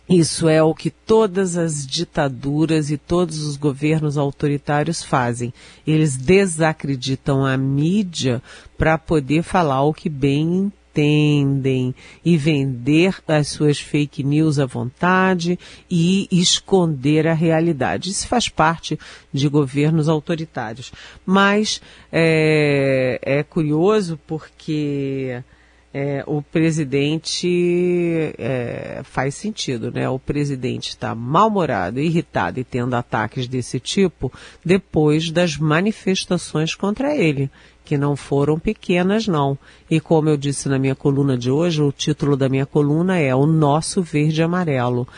isso 0.08 0.48
é 0.48 0.62
o 0.62 0.74
que 0.74 0.90
todas 0.90 1.56
as 1.56 1.86
ditaduras 1.86 2.90
e 2.90 2.96
todos 2.96 3.44
os 3.44 3.56
governos 3.56 4.16
autoritários 4.16 5.02
fazem. 5.02 5.52
Eles 5.86 6.16
desacreditam 6.16 7.44
a 7.44 7.56
mídia 7.56 8.42
para 8.78 8.96
poder 8.96 9.42
falar 9.42 9.82
o 9.82 9.94
que 9.94 10.08
bem 10.08 10.72
entendem 10.96 11.94
e 12.24 12.36
vender 12.36 13.16
as 13.28 13.48
suas 13.48 13.78
fake 13.78 14.24
news 14.24 14.58
à 14.58 14.64
vontade 14.64 15.58
e 15.90 16.26
esconder 16.32 17.26
a 17.26 17.34
realidade. 17.34 18.10
Isso 18.10 18.26
faz 18.26 18.48
parte 18.48 18.98
de 19.32 19.48
governos 19.48 20.08
autoritários. 20.08 20.90
Mas 21.24 21.82
é, 22.10 23.20
é 23.22 23.42
curioso 23.42 24.18
porque 24.26 25.42
é, 25.98 26.22
o 26.26 26.42
presidente 26.42 28.34
é, 28.36 29.00
faz 29.02 29.34
sentido, 29.34 29.90
né? 29.90 30.06
O 30.06 30.18
presidente 30.18 30.90
está 30.90 31.14
mal-humorado, 31.14 31.98
irritado 31.98 32.60
e 32.60 32.64
tendo 32.64 32.92
ataques 32.92 33.48
desse 33.48 33.80
tipo 33.80 34.30
depois 34.62 35.30
das 35.30 35.56
manifestações 35.56 36.74
contra 36.74 37.16
ele, 37.16 37.50
que 37.82 37.96
não 37.96 38.14
foram 38.14 38.58
pequenas, 38.58 39.26
não. 39.26 39.56
E 39.90 39.98
como 39.98 40.28
eu 40.28 40.36
disse 40.36 40.68
na 40.68 40.78
minha 40.78 40.94
coluna 40.94 41.34
de 41.34 41.50
hoje, 41.50 41.80
o 41.80 41.90
título 41.90 42.36
da 42.36 42.46
minha 42.46 42.66
coluna 42.66 43.16
é 43.16 43.34
O 43.34 43.46
Nosso 43.46 44.02
Verde 44.02 44.42
Amarelo. 44.42 45.08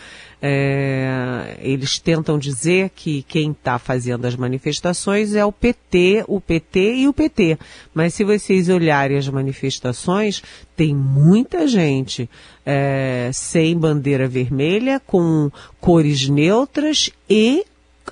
É, 0.40 1.56
eles 1.60 1.98
tentam 1.98 2.38
dizer 2.38 2.90
que 2.90 3.22
quem 3.22 3.50
está 3.50 3.78
fazendo 3.78 4.24
as 4.24 4.36
manifestações 4.36 5.34
é 5.34 5.44
o 5.44 5.50
PT, 5.50 6.24
o 6.28 6.40
PT 6.40 6.94
e 6.94 7.08
o 7.08 7.12
PT. 7.12 7.58
Mas 7.92 8.14
se 8.14 8.22
vocês 8.22 8.68
olharem 8.68 9.16
as 9.16 9.28
manifestações, 9.28 10.42
tem 10.76 10.94
muita 10.94 11.66
gente 11.66 12.30
é, 12.64 13.30
sem 13.32 13.76
bandeira 13.76 14.28
vermelha, 14.28 15.00
com 15.00 15.50
cores 15.80 16.28
neutras 16.28 17.10
e 17.28 17.64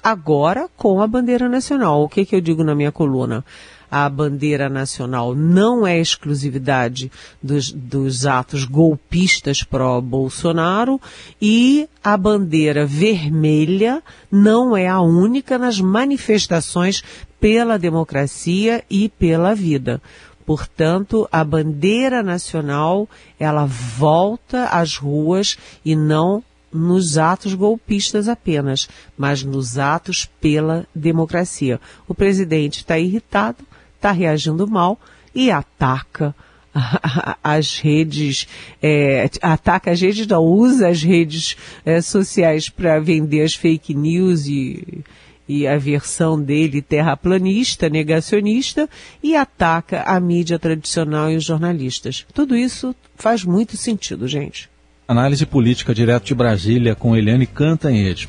agora 0.03 0.69
com 0.77 1.01
a 1.01 1.07
bandeira 1.07 1.49
nacional. 1.49 2.03
O 2.03 2.09
que, 2.09 2.25
que 2.25 2.35
eu 2.35 2.41
digo 2.41 2.65
na 2.65 2.75
minha 2.75 2.91
coluna? 2.91 3.45
A 3.91 4.09
bandeira 4.09 4.69
nacional 4.69 5.35
não 5.35 5.87
é 5.87 5.99
exclusividade 5.99 7.11
dos, 7.43 7.73
dos 7.73 8.27
atos 8.27 8.65
golpistas 8.65 9.63
pró-Bolsonaro 9.63 11.01
e 11.41 11.89
a 12.03 12.17
bandeira 12.17 12.87
vermelha 12.87 14.03
não 14.31 14.77
é 14.77 14.89
a 14.89 15.01
única 15.01 15.59
nas 15.59 15.81
manifestações 15.81 17.03
pela 17.41 17.79
democracia 17.79 18.85
e 18.91 19.09
pela 19.09 19.55
vida. 19.55 20.01
Portanto, 20.45 21.29
a 21.33 21.43
bandeira 21.43 22.23
nacional, 22.23 23.09
ela 23.39 23.67
volta 23.67 24.67
às 24.67 24.97
ruas 24.97 25.59
e 25.85 25.97
não 25.97 26.43
nos 26.73 27.19
atos 27.19 27.55
golpistas 27.55 28.29
apenas, 28.29 28.89
mas 29.17 29.43
nos 29.43 29.79
atos 29.79 30.29
pela 30.41 30.87
democracia. 30.95 31.81
O 32.07 32.15
presidente 32.15 32.79
está 32.79 32.99
irritado, 32.99 33.65
está 34.07 34.13
reagindo 34.13 34.67
mal 34.69 34.99
e 35.35 35.51
ataca 35.51 36.35
as 37.43 37.79
redes, 37.79 38.47
é, 38.83 39.29
ataca 39.43 39.91
as 39.91 40.01
redes, 40.01 40.27
não, 40.27 40.45
usa 40.45 40.89
as 40.89 41.03
redes 41.03 41.57
é, 41.85 42.01
sociais 42.01 42.69
para 42.69 43.01
vender 43.01 43.43
as 43.43 43.55
fake 43.55 43.95
news 43.95 44.47
e, 44.47 45.03
e 45.49 45.67
a 45.67 45.77
versão 45.79 46.41
dele 46.41 46.83
terraplanista, 46.83 47.89
negacionista, 47.89 48.89
e 49.23 49.35
ataca 49.35 50.03
a 50.03 50.21
mídia 50.21 50.59
tradicional 50.59 51.31
e 51.31 51.37
os 51.37 51.45
jornalistas. 51.45 52.27
Tudo 52.33 52.55
isso 52.55 52.95
faz 53.17 53.43
muito 53.43 53.77
sentido, 53.77 54.29
gente. 54.29 54.69
Análise 55.09 55.47
política 55.47 55.95
direto 55.95 56.27
de 56.27 56.35
Brasília 56.35 56.95
com 56.95 57.17
Eliane 57.17 57.47
Cantanhede. 57.47 58.29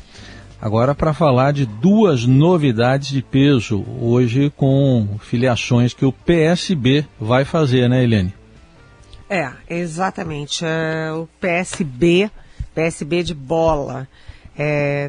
Agora 0.60 0.92
para 0.92 1.14
falar 1.14 1.52
de 1.52 1.64
duas 1.64 2.26
novidades 2.26 3.10
de 3.10 3.22
peso 3.22 3.84
hoje 4.00 4.52
com 4.56 5.16
filiações 5.20 5.94
que 5.94 6.04
o 6.04 6.12
PSB 6.12 7.06
vai 7.20 7.44
fazer, 7.44 7.88
né, 7.88 8.02
Eliane? 8.02 8.34
É, 9.30 9.50
exatamente. 9.68 10.64
É, 10.64 11.12
o 11.12 11.28
PSB, 11.40 12.28
PSB 12.74 13.22
de 13.22 13.34
bola, 13.34 14.08
é, 14.58 15.08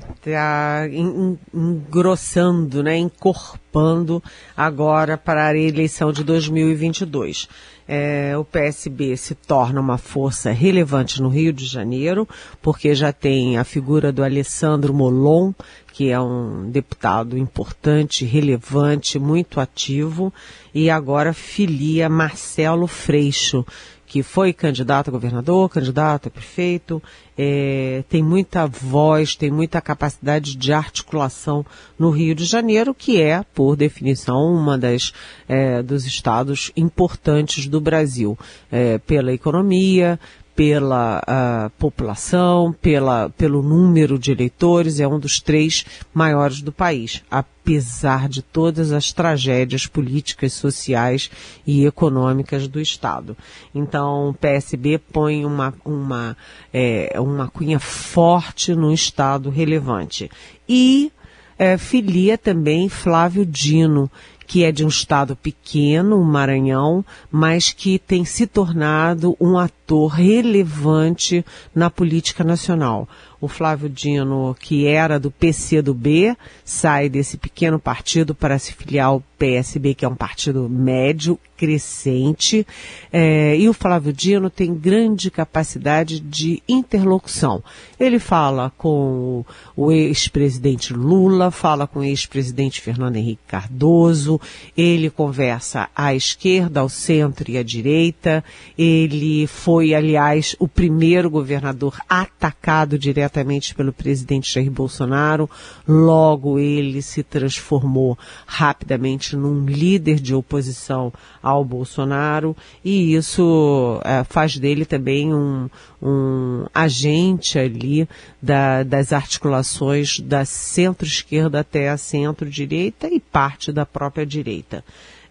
engrossando, 1.51 2.83
né, 2.83 2.95
encorpando 2.97 4.21
agora 4.55 5.17
para 5.17 5.47
a 5.47 5.57
eleição 5.57 6.11
de 6.11 6.23
2022. 6.23 7.49
É, 7.91 8.37
o 8.37 8.45
PSB 8.45 9.17
se 9.17 9.33
torna 9.33 9.81
uma 9.81 9.97
força 9.97 10.51
relevante 10.51 11.19
no 11.19 11.27
Rio 11.27 11.51
de 11.51 11.65
Janeiro, 11.65 12.29
porque 12.61 12.93
já 12.93 13.11
tem 13.11 13.57
a 13.57 13.63
figura 13.63 14.11
do 14.11 14.23
Alessandro 14.23 14.93
Molon, 14.93 15.51
que 15.91 16.11
é 16.11 16.19
um 16.19 16.69
deputado 16.69 17.35
importante, 17.35 18.25
relevante, 18.25 19.17
muito 19.17 19.59
ativo, 19.59 20.31
e 20.71 20.87
agora 20.87 21.33
filia 21.33 22.07
Marcelo 22.07 22.85
Freixo, 22.85 23.65
que 24.09 24.23
foi 24.23 24.51
candidato 24.51 25.09
a 25.09 25.11
governador, 25.11 25.69
candidato 25.69 26.27
a 26.27 26.31
prefeito, 26.31 27.01
é, 27.37 28.03
tem 28.09 28.23
muita 28.23 28.65
voz, 28.65 29.35
tem 29.35 29.51
muita 29.51 29.79
capacidade 29.79 30.57
de 30.57 30.73
articulação 30.73 31.63
no 31.97 32.09
Rio 32.09 32.33
de 32.33 32.43
Janeiro, 32.43 32.95
que 32.95 33.21
é, 33.21 33.45
por 33.53 33.75
definição, 33.75 34.51
uma 34.51 34.79
das 34.79 35.13
é, 35.47 35.83
dos 35.83 36.07
estados 36.07 36.71
importantes 36.75 37.67
do 37.67 37.79
Brasil, 37.79 38.35
é, 38.71 38.97
pela 38.97 39.31
economia, 39.31 40.19
pela 40.59 41.21
uh, 41.21 41.69
população, 41.79 42.75
pela, 42.81 43.29
pelo 43.29 43.63
número 43.63 44.19
de 44.19 44.33
eleitores, 44.33 44.99
é 44.99 45.07
um 45.07 45.17
dos 45.17 45.39
três 45.39 45.85
maiores 46.13 46.61
do 46.61 46.69
país, 46.69 47.23
apesar 47.31 48.27
de 48.27 48.41
todas 48.41 48.91
as 48.91 49.13
tragédias 49.13 49.87
políticas, 49.87 50.51
sociais 50.51 51.31
e 51.65 51.85
econômicas 51.85 52.67
do 52.67 52.81
Estado. 52.81 53.37
Então, 53.73 54.31
o 54.31 54.33
PSB 54.33 54.97
põe 54.97 55.45
uma, 55.45 55.73
uma, 55.85 56.35
é, 56.73 57.17
uma 57.21 57.47
cunha 57.47 57.79
forte 57.79 58.75
no 58.75 58.91
Estado 58.91 59.49
relevante. 59.49 60.29
E 60.67 61.09
é, 61.57 61.77
filia 61.77 62.37
também 62.37 62.89
Flávio 62.89 63.45
Dino, 63.45 64.11
que 64.49 64.63
é 64.63 64.71
de 64.71 64.83
um 64.83 64.87
estado 64.87 65.35
pequeno, 65.35 66.19
o 66.19 66.25
Maranhão, 66.25 67.05
mas 67.31 67.71
que 67.71 67.99
tem 67.99 68.25
se 68.25 68.47
tornado 68.47 69.37
um 69.39 69.59
ator 69.59 70.07
relevante 70.07 71.45
na 71.73 71.87
política 71.87 72.43
nacional. 72.43 73.07
O 73.39 73.47
Flávio 73.47 73.87
Dino, 73.87 74.55
que 74.59 74.85
era 74.85 75.19
do 75.19 75.31
PCdoB, 75.31 76.35
sai 76.65 77.07
desse 77.09 77.37
pequeno 77.37 77.79
partido 77.79 78.35
para 78.35 78.59
se 78.59 78.73
filiar 78.73 79.07
ao 79.07 79.23
PSB, 79.37 79.93
que 79.93 80.03
é 80.03 80.07
um 80.09 80.15
partido 80.15 80.67
médio, 80.67 81.39
crescente, 81.55 82.67
é, 83.11 83.55
e 83.57 83.67
o 83.69 83.73
Flávio 83.73 84.11
Dino 84.11 84.49
tem 84.49 84.73
grande 84.73 85.31
capacidade 85.31 86.19
de 86.19 86.61
interlocução. 86.67 87.63
Ele 87.97 88.19
fala 88.19 88.71
com 88.77 89.45
o 89.75 89.91
ex-presidente 89.91 90.93
Lula, 90.93 91.49
fala 91.51 91.87
com 91.87 91.99
o 91.99 92.03
ex-presidente 92.03 92.81
Fernando 92.81 93.15
Henrique 93.15 93.43
Cardoso, 93.47 94.38
ele 94.77 95.09
conversa 95.09 95.89
à 95.95 96.13
esquerda, 96.13 96.79
ao 96.79 96.89
centro 96.89 97.49
e 97.51 97.57
à 97.57 97.63
direita, 97.63 98.43
ele 98.77 99.47
foi, 99.47 99.93
aliás, 99.93 100.55
o 100.59 100.67
primeiro 100.67 101.29
governador 101.29 101.97
atacado 102.07 102.97
diretamente 102.97 103.75
pelo 103.75 103.93
presidente 103.93 104.53
Jair 104.53 104.71
Bolsonaro, 104.71 105.49
logo 105.87 106.59
ele 106.59 107.01
se 107.01 107.23
transformou 107.23 108.17
rapidamente 108.45 109.35
num 109.35 109.65
líder 109.65 110.19
de 110.19 110.33
oposição 110.33 111.11
ao 111.41 111.63
Bolsonaro. 111.63 112.55
E 112.83 113.15
isso 113.15 113.99
é, 114.03 114.23
faz 114.23 114.57
dele 114.57 114.85
também 114.85 115.33
um, 115.33 115.69
um 116.01 116.65
agente 116.73 117.57
ali 117.57 118.07
da, 118.41 118.83
das 118.83 119.11
articulações 119.11 120.19
da 120.19 120.45
centro-esquerda 120.45 121.59
até 121.59 121.89
a 121.89 121.97
centro-direita 121.97 123.07
e 123.07 123.19
parte 123.19 123.71
da 123.71 123.85
própria 123.85 124.25
direita. 124.29 124.85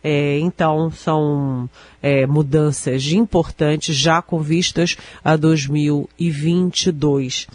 É, 0.04 0.38
então, 0.40 0.90
são 0.90 1.70
é, 2.02 2.26
mudanças 2.26 3.11
importantes 3.12 3.96
já 3.96 4.20
com 4.20 4.40
vistas 4.40 4.98
a 5.24 5.37
2022 5.37 7.46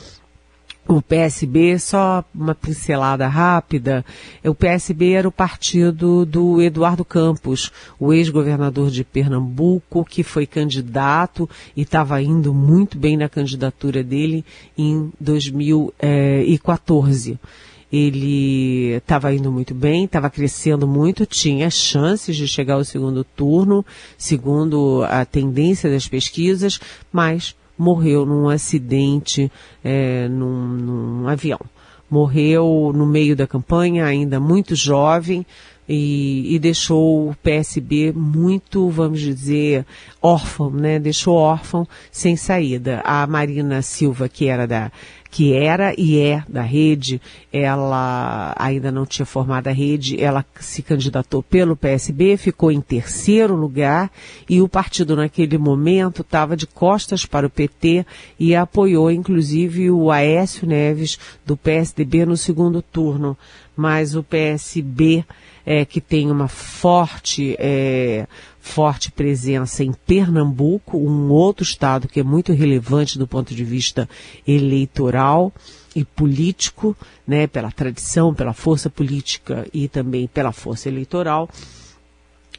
o 0.88 1.01
PSB, 1.01 1.77
só 1.79 2.23
uma 2.36 2.53
pincelada 2.53 3.25
rápida, 3.27 4.06
o 4.43 4.53
PSB 4.53 5.13
era 5.13 5.27
o 5.27 5.32
partido 5.32 6.23
do 6.25 6.62
Eduardo 6.62 7.03
Campos, 7.06 7.71
o 7.97 8.13
ex-governador 8.13 8.91
de 8.91 9.06
Pernambuco, 9.06 10.03
que 10.03 10.23
foi 10.23 10.45
candidato 10.45 11.49
e 11.75 11.82
estava 11.84 12.21
indo 12.21 12.53
muito 12.53 12.97
bem 12.97 13.15
na 13.15 13.29
candidatura 13.29 14.03
dele 14.03 14.43
em 14.77 15.10
2014 15.19 17.39
ele 17.93 18.95
estava 18.95 19.32
indo 19.32 19.51
muito 19.51 19.75
bem, 19.75 20.06
estava 20.06 20.27
crescendo 20.27 20.88
muito, 20.88 21.27
tinha 21.27 21.69
chances 21.69 22.36
de 22.36 22.47
chegar 22.47 22.73
ao 22.73 22.84
segundo 22.84 23.23
turno, 23.23 23.86
segundo 24.17 25.03
a 25.08 25.23
tendência 25.23 25.88
das 25.91 26.08
pesquisas, 26.08 26.79
mas 27.12 27.56
morreu 27.77 28.25
num 28.25 28.49
acidente 28.49 29.51
é, 29.84 30.27
num, 30.27 30.69
num 30.69 31.27
avião. 31.27 31.60
Morreu 32.10 32.91
no 32.95 33.06
meio 33.06 33.36
da 33.36 33.45
campanha, 33.45 34.06
ainda 34.06 34.39
muito 34.39 34.75
jovem, 34.75 35.45
e, 35.88 36.56
e, 36.56 36.60
deixou 36.60 37.29
o 37.29 37.36
PSB 37.43 38.13
muito, 38.13 38.89
vamos 38.89 39.19
dizer, 39.19 39.86
órfão, 40.21 40.69
né? 40.69 40.97
Deixou 40.97 41.36
órfão 41.36 41.86
sem 42.10 42.38
saída. 42.38 43.01
A 43.03 43.27
Marina 43.27 43.82
Silva, 43.82 44.29
que 44.29 44.47
era 44.47 44.65
da 44.65 44.91
que 45.34 45.52
era 45.52 45.96
e 45.98 46.19
é 46.19 46.43
da 46.48 46.62
rede, 46.62 47.19
ela 47.52 48.54
ainda 48.56 48.91
não 48.91 49.04
tinha 49.04 49.26
formado 49.26 49.67
a 49.67 49.72
rede, 49.72 50.24
ela 50.24 50.46
se 50.60 50.84
candidatou 50.84 51.41
pelo 51.41 51.76
PSB, 51.76 52.38
ficou 52.38 52.72
em 52.72 52.80
terceiro 52.80 53.56
lugar 53.56 54.12
e 54.48 54.62
o 54.62 54.69
partido 54.69 55.15
naquele 55.15 55.58
momento 55.58 56.22
estava 56.22 56.56
de 56.56 56.67
costas 56.67 57.26
para 57.26 57.48
o 57.48 57.50
PT 57.50 58.06
e 58.39 58.56
apoiou 58.56 59.10
inclusive 59.10 59.89
o 59.89 60.12
Aécio 60.12 60.67
Neves 60.67 61.17
do 61.43 61.58
PSDB 61.58 62.28
no 62.28 62.38
segundo 62.38 62.80
turno. 62.84 63.36
Mas 63.76 64.15
o 64.15 64.22
PSB, 64.22 65.26
é, 65.65 65.84
que 65.84 66.00
tem 66.00 66.30
uma 66.30 66.48
forte 66.48 67.56
é, 67.58 68.28
forte 68.63 69.12
presença 69.12 69.84
em 69.84 69.91
Pernambuco, 69.91 70.97
um 70.97 71.30
outro 71.30 71.65
estado 71.65 72.08
que 72.08 72.21
é 72.21 72.23
muito 72.23 72.54
relevante 72.54 73.19
do 73.19 73.28
ponto 73.28 73.54
de 73.54 73.62
vista 73.62 74.10
eleitoral 74.47 75.52
e 75.93 76.06
político, 76.06 76.95
né, 77.28 77.45
pela 77.45 77.69
tradição, 77.69 78.34
pela 78.34 78.54
força 78.54 78.89
política 78.89 79.67
e 79.73 79.89
também 79.89 80.28
pela 80.28 80.54
força 80.54 80.88
eleitoral. 80.88 81.49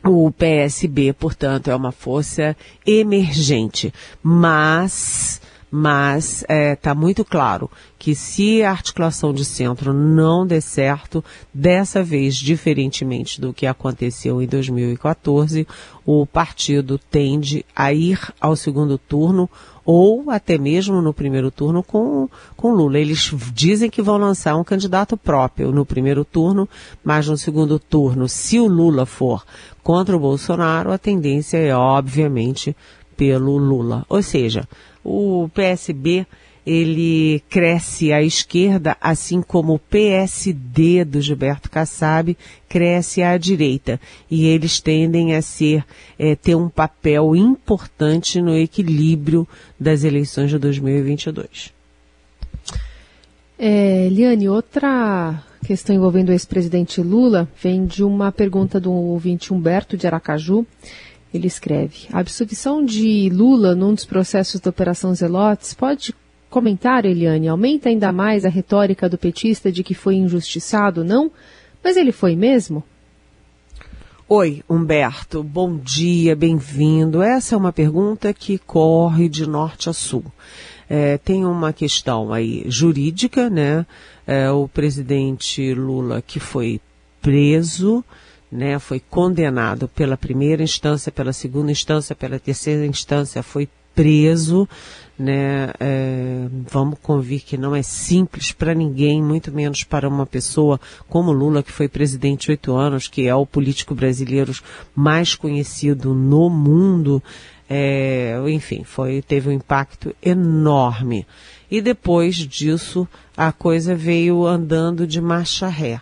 O 0.05 0.31
PSB, 0.31 1.15
portanto, 1.15 1.71
é 1.71 1.75
uma 1.75 1.91
força 1.91 2.55
emergente, 2.87 3.93
mas 4.23 5.41
mas 5.77 6.43
está 6.43 6.55
é, 6.55 6.77
tá 6.77 6.95
muito 6.95 7.25
claro 7.25 7.69
que 7.99 8.15
se 8.15 8.63
a 8.63 8.71
articulação 8.71 9.35
de 9.35 9.45
centro 9.45 9.93
não 9.93 10.47
der 10.47 10.61
certo, 10.61 11.25
dessa 11.53 12.01
vez, 12.01 12.37
diferentemente 12.37 13.41
do 13.41 13.53
que 13.53 13.67
aconteceu 13.67 14.41
em 14.41 14.47
2014, 14.47 15.67
o 16.07 16.25
partido 16.25 16.97
tende 17.11 17.67
a 17.75 17.93
ir 17.93 18.21
ao 18.41 18.55
segundo 18.55 18.97
turno 18.97 19.51
ou 19.85 20.31
até 20.31 20.57
mesmo 20.57 21.03
no 21.03 21.13
primeiro 21.13 21.51
turno 21.51 21.83
com, 21.83 22.29
com 22.57 22.73
Lula. 22.73 23.01
Eles 23.01 23.35
dizem 23.53 23.91
que 23.91 24.01
vão 24.01 24.17
lançar 24.17 24.55
um 24.55 24.63
candidato 24.63 25.17
próprio 25.17 25.73
no 25.73 25.85
primeiro 25.85 26.25
turno, 26.25 26.69
mas 27.03 27.27
no 27.27 27.37
segundo 27.37 27.81
turno, 27.81 28.29
se 28.29 28.61
o 28.61 28.69
Lula 28.69 29.05
for 29.07 29.45
contra 29.83 30.17
o 30.17 30.21
Bolsonaro, 30.21 30.93
a 30.93 30.99
tendência 30.99 31.57
é, 31.57 31.75
obviamente, 31.75 32.77
pelo 33.17 33.57
Lula. 33.57 34.07
Ou 34.09 34.23
seja, 34.23 34.69
o 35.05 35.49
PSB 35.55 36.27
ele 36.67 37.43
cresce 37.51 38.11
à 38.13 38.23
esquerda, 38.23 38.97
assim 39.01 39.43
como 39.43 39.75
o 39.75 39.79
PSD 39.79 41.05
do 41.05 41.21
Gilberto 41.21 41.71
Kassab 41.71 42.37
cresce 42.69 43.23
à 43.23 43.37
direita. 43.37 44.01
E 44.31 44.47
eles 44.47 44.81
tendem 44.81 45.35
a 45.35 45.43
ser, 45.43 45.85
é, 46.19 46.35
ter 46.35 46.55
um 46.55 46.71
papel 46.71 47.37
importante 47.37 48.41
no 48.41 48.57
equilíbrio 48.57 49.47
das 49.79 50.05
eleições 50.05 50.51
de 50.51 50.59
2022. 50.59 51.73
É, 53.59 54.09
Liane, 54.11 54.49
outra 54.49 55.43
questão 55.65 55.95
envolvendo 55.95 56.31
o 56.31 56.33
ex-presidente 56.33 57.01
Lula 57.01 57.49
vem 57.63 57.87
de 57.87 58.03
uma 58.03 58.33
pergunta 58.33 58.81
do 58.81 58.93
ouvinte 58.93 59.53
Humberto 59.53 59.97
de 59.97 60.07
Aracaju. 60.07 60.67
Ele 61.35 61.49
escreve: 61.49 62.07
A 62.13 62.21
absolvição 62.21 62.85
de 62.85 63.29
Lula 63.29 63.75
num 63.75 63.93
dos 63.93 64.05
processos 64.05 64.61
da 64.61 64.71
Operação 64.71 65.13
Zelotes 65.13 65.75
pode 65.75 66.15
comentar, 66.49 67.05
Eliane, 67.05 67.49
aumenta 67.49 67.89
ainda 67.89 68.13
mais 68.13 68.45
a 68.45 68.49
retórica 68.49 69.09
do 69.09 69.19
petista 69.19 69.73
de 69.73 69.83
que 69.83 69.93
foi 69.93 70.15
injustiçado, 70.15 71.03
não? 71.03 71.33
Mas 71.83 71.97
ele 71.97 72.13
foi 72.13 72.37
mesmo? 72.37 72.85
Oi, 74.29 74.63
Humberto, 74.71 75.43
bom 75.43 75.77
dia, 75.77 76.37
bem-vindo. 76.37 77.21
Essa 77.21 77.57
é 77.57 77.59
uma 77.59 77.73
pergunta 77.73 78.33
que 78.33 78.57
corre 78.57 79.29
de 79.29 79.45
norte 79.47 79.91
a 79.91 79.93
sul. 79.93 80.25
É, 80.89 81.19
tem 81.19 81.45
uma 81.45 81.73
questão 81.73 82.33
aí 82.33 82.65
jurídica, 82.69 83.51
né? 83.51 83.85
É, 84.25 84.49
o 84.51 84.69
presidente 84.69 85.75
Lula 85.75 86.23
que 86.23 86.39
foi 86.39 86.81
preso, 87.21 88.05
né? 88.55 88.79
Foi 88.79 89.01
condenado 89.01 89.89
pela 89.89 90.17
primeira 90.17 90.63
instância, 90.63 91.11
pela 91.11 91.33
segunda 91.33 91.73
instância, 91.73 92.15
pela 92.15 92.39
terceira 92.39 92.87
instância, 92.87 93.43
foi 93.43 93.69
preso, 93.93 94.69
né? 95.19 95.73
É, 95.81 96.47
vamos 96.71 97.01
convir 97.03 97.41
que 97.41 97.59
não 97.59 97.75
é 97.75 97.83
simples 97.83 98.53
para 98.53 98.73
ninguém, 98.73 99.21
muito 99.21 99.51
menos 99.51 99.83
para 99.83 100.09
uma 100.09 100.25
pessoa 100.25 100.81
como 101.09 101.33
Lula, 101.33 101.65
que 101.65 101.73
foi 101.73 101.89
presidente 101.89 102.53
oito 102.53 102.77
anos, 102.77 103.09
que 103.09 103.27
é 103.27 103.35
o 103.35 103.45
político 103.45 103.93
brasileiro 103.93 104.53
mais 104.95 105.35
conhecido 105.35 106.15
no 106.15 106.49
mundo. 106.49 107.21
É, 107.69 108.41
enfim, 108.49 108.85
foi, 108.85 109.21
teve 109.21 109.49
um 109.49 109.53
impacto 109.53 110.15
enorme. 110.23 111.27
E 111.69 111.81
depois 111.81 112.37
disso, 112.37 113.09
a 113.37 113.51
coisa 113.51 113.97
veio 113.97 114.47
andando 114.47 115.09
de 115.09 115.21
marcha 115.21 115.67
ré 115.67 116.01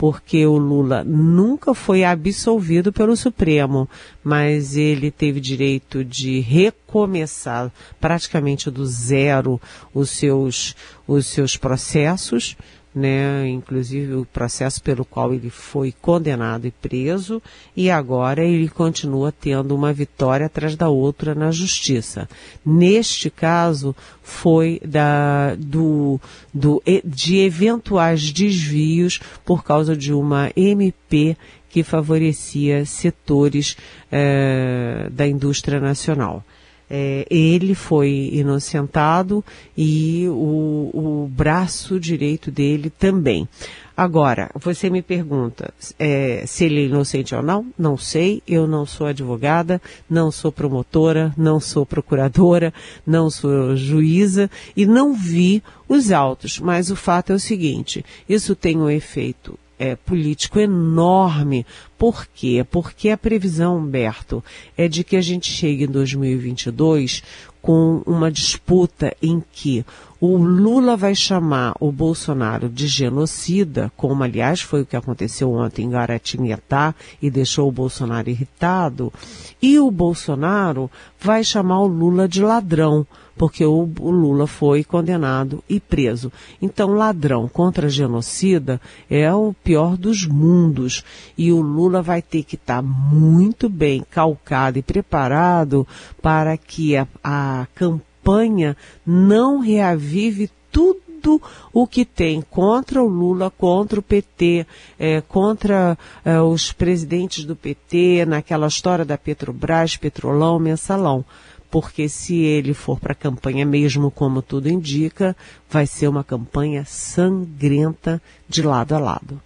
porque 0.00 0.46
o 0.46 0.56
Lula 0.56 1.04
nunca 1.04 1.74
foi 1.74 2.04
absolvido 2.04 2.90
pelo 2.90 3.14
Supremo, 3.14 3.86
mas 4.24 4.74
ele 4.74 5.10
teve 5.10 5.38
direito 5.40 6.02
de 6.02 6.40
recomeçar 6.40 7.70
praticamente 8.00 8.70
do 8.70 8.86
zero 8.86 9.60
os 9.92 10.08
seus, 10.08 10.74
os 11.06 11.26
seus 11.26 11.54
processos 11.58 12.56
né, 12.94 13.48
inclusive 13.48 14.14
o 14.14 14.24
processo 14.24 14.82
pelo 14.82 15.04
qual 15.04 15.32
ele 15.32 15.48
foi 15.48 15.94
condenado 16.00 16.66
e 16.66 16.70
preso, 16.70 17.40
e 17.76 17.90
agora 17.90 18.44
ele 18.44 18.68
continua 18.68 19.32
tendo 19.32 19.74
uma 19.74 19.92
vitória 19.92 20.46
atrás 20.46 20.74
da 20.76 20.88
outra 20.88 21.34
na 21.34 21.50
justiça. 21.50 22.28
Neste 22.64 23.30
caso, 23.30 23.94
foi 24.22 24.80
da, 24.84 25.54
do, 25.56 26.20
do, 26.52 26.82
de 27.04 27.38
eventuais 27.38 28.32
desvios 28.32 29.20
por 29.44 29.62
causa 29.62 29.96
de 29.96 30.12
uma 30.12 30.50
MP 30.56 31.36
que 31.68 31.84
favorecia 31.84 32.84
setores 32.84 33.76
eh, 34.10 35.08
da 35.12 35.26
indústria 35.26 35.78
nacional. 35.78 36.44
É, 36.92 37.24
ele 37.30 37.72
foi 37.72 38.30
inocentado 38.32 39.44
e 39.76 40.26
o, 40.28 40.90
o, 40.92 41.30
braço 41.30 42.00
direito 42.00 42.50
dele 42.50 42.90
também. 42.90 43.48
Agora, 43.96 44.50
você 44.56 44.90
me 44.90 45.00
pergunta 45.00 45.72
é, 45.98 46.42
se 46.46 46.64
ele 46.64 46.80
é 46.80 46.86
inocente 46.86 47.32
ou 47.34 47.42
não? 47.42 47.66
Não 47.78 47.96
sei. 47.96 48.42
Eu 48.48 48.66
não 48.66 48.84
sou 48.84 49.06
advogada, 49.06 49.80
não 50.08 50.32
sou 50.32 50.50
promotora, 50.50 51.32
não 51.36 51.60
sou 51.60 51.86
procuradora, 51.86 52.74
não 53.06 53.30
sou 53.30 53.76
juíza 53.76 54.50
e 54.76 54.84
não 54.84 55.14
vi 55.14 55.62
os 55.88 56.10
autos. 56.10 56.58
Mas 56.58 56.90
o 56.90 56.96
fato 56.96 57.30
é 57.30 57.36
o 57.36 57.38
seguinte: 57.38 58.04
isso 58.28 58.56
tem 58.56 58.78
um 58.78 58.90
efeito 58.90 59.58
é, 59.80 59.96
político 59.96 60.60
enorme. 60.60 61.64
Por 62.00 62.26
quê? 62.34 62.64
Porque 62.70 63.10
a 63.10 63.18
previsão, 63.18 63.76
Humberto, 63.76 64.42
é 64.74 64.88
de 64.88 65.04
que 65.04 65.16
a 65.16 65.20
gente 65.20 65.50
chegue 65.50 65.84
em 65.84 65.86
2022 65.86 67.22
com 67.60 68.02
uma 68.06 68.32
disputa 68.32 69.14
em 69.20 69.44
que 69.52 69.84
o 70.18 70.38
Lula 70.38 70.96
vai 70.96 71.14
chamar 71.14 71.74
o 71.78 71.92
Bolsonaro 71.92 72.70
de 72.70 72.86
genocida, 72.86 73.92
como 73.98 74.22
aliás 74.22 74.62
foi 74.62 74.80
o 74.80 74.86
que 74.86 74.96
aconteceu 74.96 75.52
ontem 75.52 75.84
em 75.84 75.90
Guaratinguetá 75.90 76.94
e 77.20 77.30
deixou 77.30 77.68
o 77.68 77.72
Bolsonaro 77.72 78.30
irritado, 78.30 79.12
e 79.60 79.78
o 79.78 79.90
Bolsonaro 79.90 80.90
vai 81.20 81.44
chamar 81.44 81.80
o 81.80 81.86
Lula 81.86 82.26
de 82.26 82.40
ladrão 82.40 83.06
porque 83.40 83.64
o, 83.64 83.88
o, 84.00 84.10
Lula 84.10 84.46
foi 84.46 84.84
condenado 84.84 85.64
e 85.66 85.80
preso. 85.80 86.30
Então, 86.60 86.92
ladrão 86.92 87.48
contra 87.48 87.88
genocida 87.88 88.78
é 89.08 89.32
o 89.32 89.54
pior 89.64 89.96
dos 89.96 90.26
mundos. 90.26 91.02
E 91.38 91.50
o 91.50 91.62
Lula 91.62 91.89
vai 92.00 92.22
ter 92.22 92.44
que 92.44 92.54
estar 92.54 92.76
tá 92.76 92.82
muito 92.82 93.68
bem 93.68 94.04
calcado 94.10 94.78
e 94.78 94.82
preparado 94.82 95.86
para 96.22 96.56
que 96.56 96.96
a, 96.96 97.06
a 97.22 97.66
campanha 97.74 98.76
não 99.04 99.58
reavive 99.58 100.50
tudo 100.70 101.42
o 101.72 101.86
que 101.86 102.04
tem 102.04 102.40
contra 102.40 103.02
o 103.02 103.08
Lula, 103.08 103.50
contra 103.50 104.00
o 104.00 104.02
PT, 104.02 104.66
é, 104.98 105.20
contra 105.20 105.98
é, 106.24 106.40
os 106.40 106.72
presidentes 106.72 107.44
do 107.44 107.56
PT, 107.56 108.24
naquela 108.26 108.66
história 108.66 109.04
da 109.04 109.18
Petrobras, 109.18 109.96
Petrolão, 109.96 110.58
Mensalão 110.58 111.24
porque 111.70 112.08
se 112.08 112.36
ele 112.36 112.74
for 112.74 112.98
para 112.98 113.12
a 113.12 113.14
campanha 113.14 113.64
mesmo, 113.64 114.10
como 114.10 114.42
tudo 114.42 114.68
indica, 114.68 115.36
vai 115.70 115.86
ser 115.86 116.08
uma 116.08 116.24
campanha 116.24 116.84
sangrenta 116.84 118.20
de 118.48 118.62
lado 118.62 118.94
a 118.94 118.98
lado. 118.98 119.40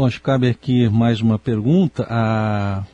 Bom, 0.00 0.06
acho 0.06 0.16
que 0.16 0.24
cabe 0.24 0.48
aqui 0.48 0.88
mais 0.88 1.20
uma 1.20 1.38
pergunta. 1.38 2.06
A, 2.08 2.84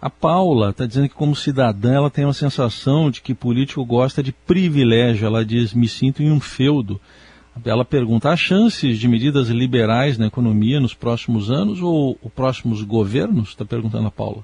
a 0.00 0.08
Paula 0.08 0.70
está 0.70 0.86
dizendo 0.86 1.06
que, 1.06 1.14
como 1.14 1.36
cidadã, 1.36 1.96
ela 1.96 2.08
tem 2.08 2.24
uma 2.24 2.32
sensação 2.32 3.10
de 3.10 3.20
que 3.20 3.34
político 3.34 3.84
gosta 3.84 4.22
de 4.22 4.32
privilégio. 4.32 5.26
Ela 5.26 5.44
diz: 5.44 5.74
me 5.74 5.86
sinto 5.86 6.22
em 6.22 6.32
um 6.32 6.40
feudo. 6.40 6.98
Ela 7.62 7.84
pergunta: 7.84 8.30
há 8.30 8.36
chances 8.38 8.98
de 8.98 9.06
medidas 9.06 9.48
liberais 9.48 10.16
na 10.16 10.28
economia 10.28 10.80
nos 10.80 10.94
próximos 10.94 11.50
anos 11.50 11.82
ou 11.82 12.18
os 12.22 12.32
próximos 12.32 12.82
governos? 12.82 13.50
Está 13.50 13.66
perguntando 13.66 14.08
a 14.08 14.10
Paula. 14.10 14.42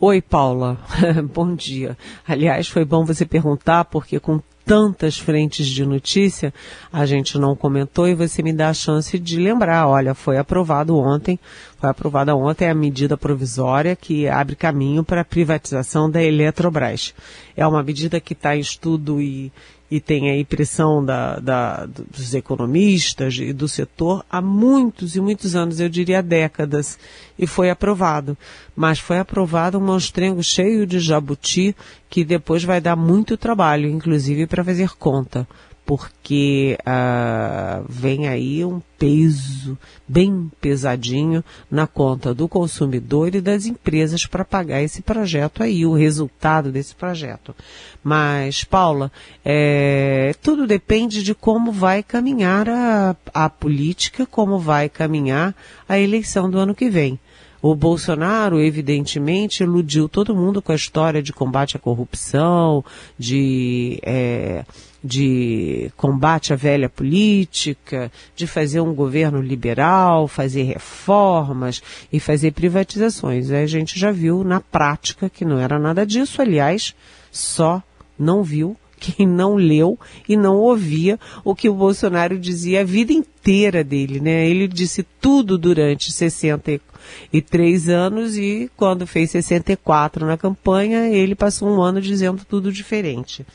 Oi, 0.00 0.20
Paula. 0.20 0.78
bom 1.32 1.54
dia. 1.54 1.96
Aliás, 2.26 2.66
foi 2.66 2.84
bom 2.84 3.04
você 3.04 3.24
perguntar, 3.24 3.84
porque 3.84 4.18
com 4.18 4.42
tantas 4.64 5.18
frentes 5.18 5.66
de 5.66 5.84
notícia, 5.84 6.52
a 6.92 7.04
gente 7.04 7.38
não 7.38 7.56
comentou 7.56 8.08
e 8.08 8.14
você 8.14 8.42
me 8.42 8.52
dá 8.52 8.68
a 8.68 8.74
chance 8.74 9.18
de 9.18 9.38
lembrar. 9.38 9.88
Olha, 9.88 10.14
foi 10.14 10.38
aprovado 10.38 10.96
ontem, 10.96 11.38
foi 11.78 11.90
aprovada 11.90 12.34
ontem 12.36 12.68
a 12.68 12.74
medida 12.74 13.16
provisória 13.16 13.96
que 13.96 14.28
abre 14.28 14.54
caminho 14.54 15.02
para 15.02 15.22
a 15.22 15.24
privatização 15.24 16.10
da 16.10 16.22
Eletrobras. 16.22 17.14
É 17.56 17.66
uma 17.66 17.82
medida 17.82 18.20
que 18.20 18.32
está 18.32 18.56
em 18.56 18.60
estudo 18.60 19.20
e, 19.20 19.52
e 19.90 20.00
tem 20.00 20.30
aí 20.30 20.44
pressão 20.44 21.04
da, 21.04 21.40
da, 21.40 21.86
dos 21.86 22.32
economistas 22.32 23.34
e 23.38 23.52
do 23.52 23.66
setor 23.66 24.24
há 24.30 24.40
muitos 24.40 25.16
e 25.16 25.20
muitos 25.20 25.56
anos, 25.56 25.80
eu 25.80 25.88
diria 25.88 26.22
décadas, 26.22 26.98
e 27.38 27.46
foi 27.46 27.70
aprovado. 27.70 28.38
Mas 28.76 28.98
foi 28.98 29.18
aprovado 29.18 29.78
um 29.78 29.84
monstrengo 29.84 30.42
cheio 30.42 30.86
de 30.86 31.00
jabuti 31.00 31.74
que 32.08 32.24
depois 32.24 32.62
vai 32.62 32.80
dar 32.80 32.94
muito 32.94 33.36
trabalho, 33.36 33.88
inclusive 33.88 34.46
para 34.46 34.64
fazer 34.64 34.90
conta 34.90 35.46
porque 35.90 36.78
ah, 36.86 37.82
vem 37.88 38.28
aí 38.28 38.64
um 38.64 38.80
peso 38.96 39.76
bem 40.06 40.48
pesadinho 40.60 41.42
na 41.68 41.84
conta 41.84 42.32
do 42.32 42.46
consumidor 42.46 43.34
e 43.34 43.40
das 43.40 43.66
empresas 43.66 44.24
para 44.24 44.44
pagar 44.44 44.80
esse 44.80 45.02
projeto 45.02 45.64
aí, 45.64 45.84
o 45.84 45.92
resultado 45.92 46.70
desse 46.70 46.94
projeto. 46.94 47.56
Mas, 48.04 48.62
Paula, 48.62 49.10
é, 49.44 50.32
tudo 50.40 50.64
depende 50.64 51.24
de 51.24 51.34
como 51.34 51.72
vai 51.72 52.04
caminhar 52.04 52.68
a, 52.68 53.16
a 53.34 53.50
política, 53.50 54.24
como 54.24 54.60
vai 54.60 54.88
caminhar 54.88 55.52
a 55.88 55.98
eleição 55.98 56.48
do 56.48 56.60
ano 56.60 56.72
que 56.72 56.88
vem. 56.88 57.18
O 57.60 57.74
Bolsonaro, 57.74 58.60
evidentemente, 58.60 59.64
iludiu 59.64 60.08
todo 60.08 60.36
mundo 60.36 60.62
com 60.62 60.70
a 60.70 60.76
história 60.76 61.20
de 61.20 61.32
combate 61.32 61.76
à 61.76 61.80
corrupção, 61.80 62.84
de 63.18 63.98
é, 64.04 64.64
de 65.02 65.90
combate 65.96 66.52
à 66.52 66.56
velha 66.56 66.88
política, 66.88 68.12
de 68.36 68.46
fazer 68.46 68.80
um 68.80 68.94
governo 68.94 69.40
liberal, 69.40 70.28
fazer 70.28 70.62
reformas 70.64 71.82
e 72.12 72.20
fazer 72.20 72.52
privatizações. 72.52 73.50
A 73.50 73.66
gente 73.66 73.98
já 73.98 74.10
viu 74.10 74.44
na 74.44 74.60
prática 74.60 75.30
que 75.30 75.44
não 75.44 75.58
era 75.58 75.78
nada 75.78 76.04
disso, 76.04 76.42
aliás, 76.42 76.94
só 77.30 77.82
não 78.18 78.42
viu 78.42 78.76
quem 79.00 79.26
não 79.26 79.56
leu 79.56 79.98
e 80.28 80.36
não 80.36 80.56
ouvia 80.58 81.18
o 81.42 81.54
que 81.54 81.70
o 81.70 81.74
Bolsonaro 81.74 82.38
dizia 82.38 82.82
a 82.82 82.84
vida 82.84 83.12
inteira 83.12 83.82
dele, 83.82 84.20
né? 84.20 84.46
Ele 84.46 84.68
disse 84.68 85.02
tudo 85.18 85.56
durante 85.56 86.12
63 86.12 87.88
anos 87.88 88.36
e 88.36 88.70
quando 88.76 89.06
fez 89.06 89.30
64 89.30 90.26
na 90.26 90.36
campanha, 90.36 91.08
ele 91.08 91.34
passou 91.34 91.70
um 91.70 91.80
ano 91.80 92.00
dizendo 92.00 92.44
tudo 92.44 92.70
diferente. 92.70 93.46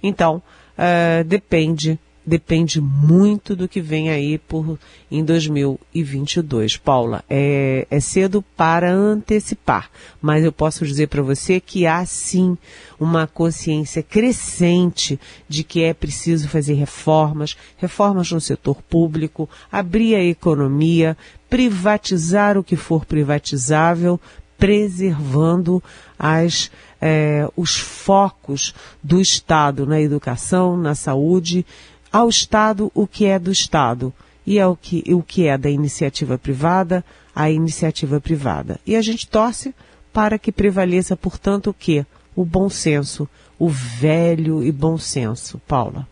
Então, 0.00 0.40
uh, 0.78 1.24
depende 1.24 1.98
depende 2.24 2.80
muito 2.80 3.56
do 3.56 3.68
que 3.68 3.80
vem 3.80 4.10
aí 4.10 4.38
por 4.38 4.78
em 5.10 5.24
2022. 5.24 6.76
Paula, 6.76 7.24
é, 7.28 7.86
é 7.90 8.00
cedo 8.00 8.42
para 8.56 8.92
antecipar, 8.92 9.90
mas 10.20 10.44
eu 10.44 10.52
posso 10.52 10.86
dizer 10.86 11.08
para 11.08 11.22
você 11.22 11.60
que 11.60 11.86
há 11.86 12.04
sim 12.06 12.56
uma 12.98 13.26
consciência 13.26 14.02
crescente 14.02 15.18
de 15.48 15.64
que 15.64 15.82
é 15.82 15.92
preciso 15.92 16.48
fazer 16.48 16.74
reformas, 16.74 17.56
reformas 17.76 18.30
no 18.30 18.40
setor 18.40 18.80
público, 18.82 19.50
abrir 19.70 20.14
a 20.14 20.24
economia, 20.24 21.16
privatizar 21.50 22.56
o 22.56 22.64
que 22.64 22.76
for 22.76 23.04
privatizável, 23.04 24.18
preservando 24.62 25.82
as, 26.16 26.70
eh, 27.00 27.48
os 27.56 27.76
focos 27.78 28.72
do 29.02 29.20
Estado 29.20 29.84
na 29.84 30.00
educação, 30.00 30.76
na 30.76 30.94
saúde, 30.94 31.66
ao 32.12 32.28
Estado 32.28 32.88
o 32.94 33.04
que 33.04 33.26
é 33.26 33.40
do 33.40 33.50
Estado 33.50 34.14
e 34.46 34.60
ao 34.60 34.76
que, 34.76 35.02
o 35.12 35.20
que 35.20 35.48
é 35.48 35.58
da 35.58 35.68
iniciativa 35.68 36.38
privada, 36.38 37.04
a 37.34 37.50
iniciativa 37.50 38.20
privada. 38.20 38.78
E 38.86 38.94
a 38.94 39.02
gente 39.02 39.26
torce 39.26 39.74
para 40.12 40.38
que 40.38 40.52
prevaleça, 40.52 41.16
portanto, 41.16 41.70
o 41.70 41.74
que? 41.74 42.06
O 42.36 42.44
bom 42.44 42.70
senso, 42.70 43.28
o 43.58 43.68
velho 43.68 44.62
e 44.62 44.70
bom 44.70 44.96
senso. 44.96 45.60
Paula. 45.66 46.06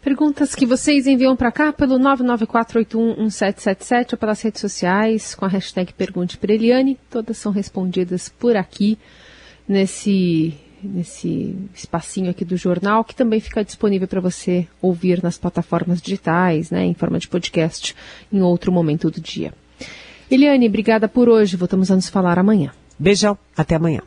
Perguntas 0.00 0.54
que 0.54 0.64
vocês 0.64 1.08
enviam 1.08 1.34
para 1.34 1.50
cá 1.50 1.72
pelo 1.72 1.98
994811777 1.98 4.12
ou 4.12 4.18
pelas 4.18 4.40
redes 4.40 4.60
sociais 4.60 5.34
com 5.34 5.44
a 5.44 5.48
hashtag 5.48 5.92
Pergunte 5.92 6.38
para 6.38 6.54
Eliane. 6.54 6.96
Todas 7.10 7.36
são 7.36 7.50
respondidas 7.50 8.28
por 8.28 8.56
aqui 8.56 8.96
nesse, 9.68 10.54
nesse 10.82 11.56
espacinho 11.74 12.30
aqui 12.30 12.44
do 12.44 12.56
jornal, 12.56 13.04
que 13.04 13.14
também 13.14 13.40
fica 13.40 13.64
disponível 13.64 14.06
para 14.06 14.20
você 14.20 14.68
ouvir 14.80 15.20
nas 15.22 15.36
plataformas 15.36 16.00
digitais, 16.00 16.70
né, 16.70 16.84
em 16.84 16.94
forma 16.94 17.18
de 17.18 17.26
podcast, 17.26 17.94
em 18.32 18.40
outro 18.40 18.70
momento 18.70 19.10
do 19.10 19.20
dia. 19.20 19.52
Eliane, 20.30 20.68
obrigada 20.68 21.08
por 21.08 21.28
hoje. 21.28 21.56
Voltamos 21.56 21.90
a 21.90 21.96
nos 21.96 22.08
falar 22.08 22.38
amanhã. 22.38 22.70
Beijão, 22.98 23.36
até 23.56 23.74
amanhã. 23.74 24.02